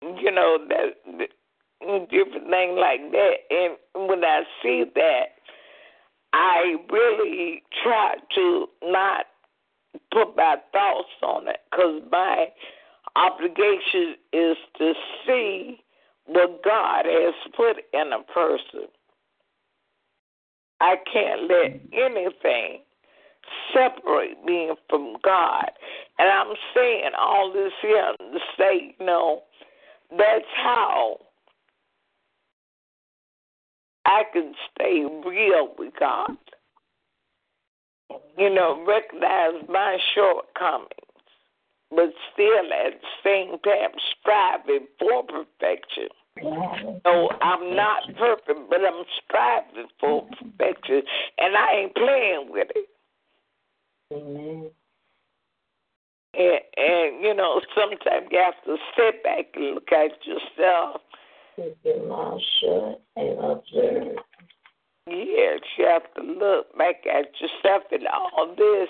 You 0.03 0.31
know 0.31 0.57
that 0.67 1.29
different 2.09 2.49
thing 2.49 2.75
like 2.75 3.11
that, 3.11 3.33
and 3.49 4.09
when 4.09 4.23
I 4.23 4.43
see 4.61 4.83
that, 4.95 5.25
I 6.33 6.75
really 6.91 7.63
try 7.83 8.15
to 8.35 8.67
not 8.83 9.25
put 10.11 10.35
my 10.35 10.57
thoughts 10.71 11.09
on 11.21 11.47
it 11.47 11.59
because 11.69 12.01
my 12.11 12.47
obligation 13.15 14.15
is 14.33 14.57
to 14.79 14.93
see 15.25 15.77
what 16.25 16.63
God 16.63 17.05
has 17.05 17.33
put 17.55 17.77
in 17.93 18.11
a 18.11 18.23
person. 18.33 18.87
I 20.81 20.95
can't 21.11 21.43
let 21.43 21.79
anything 21.93 22.79
separate 23.73 24.43
me 24.43 24.71
from 24.89 25.17
God. 25.23 25.69
And 26.17 26.29
I'm 26.29 26.55
saying 26.75 27.11
all 27.17 27.51
this 27.53 27.71
here 27.81 28.13
to 28.19 28.39
say, 28.57 28.95
you 28.99 29.05
know, 29.05 29.43
that's 30.17 30.45
how 30.55 31.17
I 34.05 34.23
can 34.31 34.53
stay 34.73 35.05
real 35.25 35.73
with 35.77 35.93
God. 35.99 36.37
You 38.37 38.53
know, 38.53 38.83
recognize 38.85 39.67
my 39.69 39.97
shortcomings, 40.13 40.89
but 41.89 42.13
still 42.33 42.73
at 42.85 43.01
the 43.01 43.07
same 43.23 43.59
time 43.59 43.91
striving 44.19 44.87
for 44.99 45.23
perfection. 45.23 46.09
No, 46.41 47.29
I'm 47.41 47.75
not 47.75 48.03
perfect, 48.17 48.69
but 48.69 48.79
I'm 48.79 49.03
striving 49.23 49.87
for 49.99 50.27
perfection, 50.27 51.03
and 51.37 51.55
I 51.55 51.73
ain't 51.73 51.95
playing 51.95 52.47
with 52.49 52.67
it. 52.75 52.89
And, 56.33 56.59
and 56.77 57.23
you 57.23 57.33
know, 57.33 57.61
sometimes 57.75 58.27
you 58.31 58.39
have 58.39 58.63
to 58.65 58.77
sit 58.97 59.23
back 59.23 59.45
and 59.55 59.75
look 59.75 59.91
at 59.91 60.11
yourself. 60.25 61.01
Keep 61.55 61.77
your 61.83 62.07
mouth 62.07 62.41
shut 62.59 63.01
and 63.15 63.39
observe. 63.39 64.17
Yes, 65.05 65.59
you 65.77 65.85
have 65.85 66.13
to 66.15 66.21
look 66.21 66.77
back 66.77 67.03
at 67.05 67.27
yourself, 67.39 67.83
and 67.91 68.07
all 68.07 68.55
this 68.55 68.89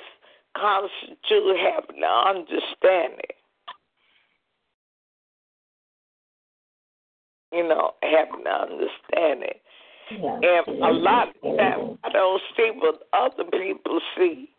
constitute 0.56 1.58
having 1.58 2.04
an 2.04 2.38
understanding. 2.38 3.34
You 7.52 7.68
know, 7.68 7.92
having 8.02 8.46
an 8.46 8.72
understanding. 8.72 9.60
Yeah. 10.12 10.36
And 10.36 10.84
a 10.84 10.92
lot 10.92 11.30
of 11.30 11.58
times 11.58 11.98
I 12.04 12.10
don't 12.10 12.42
see 12.56 12.72
what 12.76 13.08
other 13.14 13.50
people 13.50 14.00
see. 14.18 14.53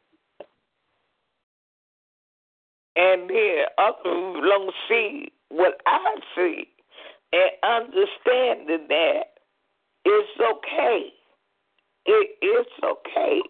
And 2.97 3.28
then 3.28 3.64
other 3.78 3.97
people 4.05 4.40
don't 4.42 4.74
see 4.88 5.32
what 5.49 5.80
I 5.86 6.16
see. 6.36 6.64
And 7.32 7.51
understanding 7.62 8.86
that 8.88 9.24
it's 10.05 10.40
okay. 10.40 11.12
It 12.07 12.45
is 12.45 12.66
okay. 12.84 13.40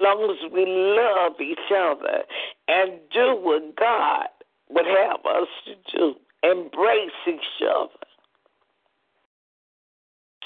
Long 0.00 0.30
as 0.30 0.52
we 0.52 0.66
love 0.66 1.40
each 1.40 1.72
other 1.74 2.22
and 2.68 3.00
do 3.12 3.38
what 3.40 3.76
God 3.76 4.26
would 4.68 4.86
have 4.86 5.24
us 5.24 5.48
to 5.66 5.96
do. 5.96 6.14
Embrace 6.42 7.10
each 7.26 7.40
other. 7.62 7.88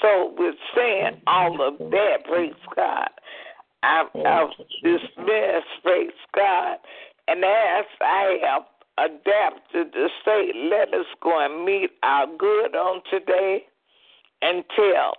So 0.01 0.33
with 0.37 0.55
saying 0.75 1.21
all 1.27 1.61
of 1.61 1.77
that, 1.77 2.25
praise 2.25 2.53
God, 2.75 3.09
I'm, 3.83 4.07
I'm 4.25 4.49
dismissed, 4.83 5.67
praise 5.83 6.09
God, 6.35 6.77
and 7.27 7.43
as 7.43 7.85
I 8.01 8.37
have 8.43 8.63
adapted 8.97 9.93
to 9.93 10.07
say, 10.25 10.51
let 10.69 10.93
us 10.93 11.05
go 11.21 11.43
and 11.43 11.65
meet 11.65 11.91
our 12.03 12.27
good 12.37 12.75
on 12.75 13.01
today 13.09 13.63
and 14.41 14.63
tell 14.75 15.13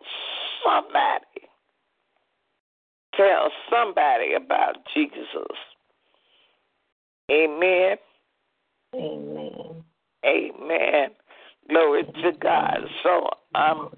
somebody, 0.64 1.48
tell 3.14 3.50
somebody 3.70 4.34
about 4.34 4.76
Jesus. 4.94 5.56
Amen. 7.30 7.96
Amen. 8.94 9.84
Amen. 10.24 11.10
Glory 11.68 12.04
to 12.04 12.32
God. 12.40 12.78
So 13.02 13.28
um 13.54 13.90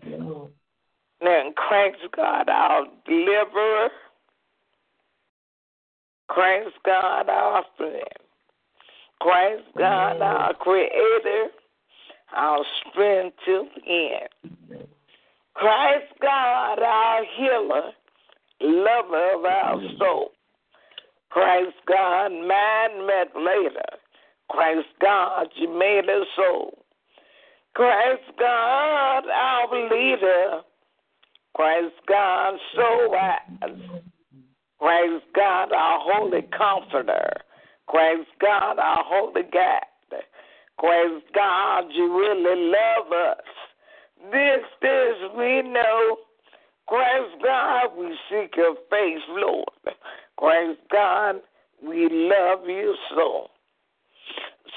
then 1.20 1.52
Christ 1.56 1.98
God 2.14 2.48
our 2.48 2.84
deliverer. 3.06 3.88
Christ 6.28 6.76
God 6.84 7.28
our 7.28 7.64
friend. 7.76 8.02
Christ 9.20 9.64
God 9.76 10.20
our 10.20 10.54
creator. 10.54 11.48
Our 12.36 12.64
strength 12.90 13.36
to 13.44 13.66
end. 13.86 14.88
Christ 15.54 16.12
God 16.20 16.80
our 16.80 17.22
healer. 17.36 17.90
Lover 18.60 19.34
of 19.36 19.44
our 19.44 19.80
soul. 19.98 20.30
Christ 21.30 21.74
God, 21.86 22.28
man 22.30 23.06
met 23.06 23.34
later. 23.34 23.98
Christ 24.48 24.86
God, 25.00 25.48
you 25.56 25.68
made 25.68 26.08
us 26.08 26.26
soul. 26.36 26.78
Christ 27.74 28.22
God, 28.38 29.24
our 29.26 29.90
leader. 29.90 30.60
Christ 31.56 31.94
God, 32.06 32.54
so 32.76 33.08
wise. 33.08 33.80
Christ 34.78 35.24
God, 35.34 35.72
our 35.72 35.98
holy 36.00 36.42
comforter. 36.56 37.32
Christ 37.86 38.28
God, 38.40 38.78
our 38.78 39.04
holy 39.04 39.42
guide. 39.52 39.80
Christ 40.78 41.24
God, 41.34 41.84
you 41.92 42.18
really 42.18 42.70
love 42.70 43.12
us. 43.12 43.44
This, 44.32 44.64
this 44.82 45.30
we 45.36 45.62
know. 45.62 46.16
Christ 46.86 47.42
God, 47.42 47.96
we 47.96 48.16
seek 48.30 48.56
your 48.56 48.74
face, 48.90 49.22
Lord. 49.28 49.68
Christ 50.36 50.80
God, 50.92 51.36
we 51.82 52.08
love 52.10 52.66
you 52.66 52.94
so. 53.14 53.48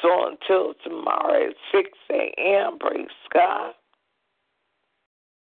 So 0.02 0.28
until 0.28 0.74
tomorrow 0.84 1.48
at 1.48 1.56
6 1.72 1.90
a.m., 2.11 2.78
praise 2.80 3.07
God. 3.34 3.74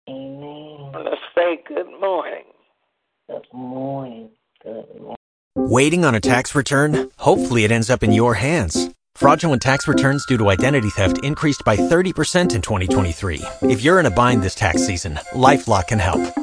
Amen. 0.09 0.91
Let's 0.93 1.21
say 1.33 1.59
good 1.67 1.99
morning. 1.99 2.43
Good 3.29 3.47
morning. 3.53 4.31
Good 4.61 4.99
morning. 4.99 5.15
Waiting 5.55 6.03
on 6.03 6.13
a 6.13 6.19
tax 6.19 6.53
return? 6.53 7.09
Hopefully, 7.17 7.63
it 7.63 7.71
ends 7.71 7.89
up 7.89 8.03
in 8.03 8.11
your 8.11 8.33
hands. 8.33 8.89
Fraudulent 9.15 9.61
tax 9.61 9.87
returns 9.87 10.25
due 10.25 10.37
to 10.37 10.49
identity 10.49 10.89
theft 10.89 11.23
increased 11.23 11.63
by 11.63 11.77
30% 11.77 12.53
in 12.53 12.61
2023. 12.61 13.41
If 13.61 13.81
you're 13.81 13.99
in 14.01 14.07
a 14.07 14.11
bind 14.11 14.43
this 14.43 14.55
tax 14.55 14.85
season, 14.85 15.15
LifeLock 15.31 15.87
can 15.87 15.99
help. 15.99 16.42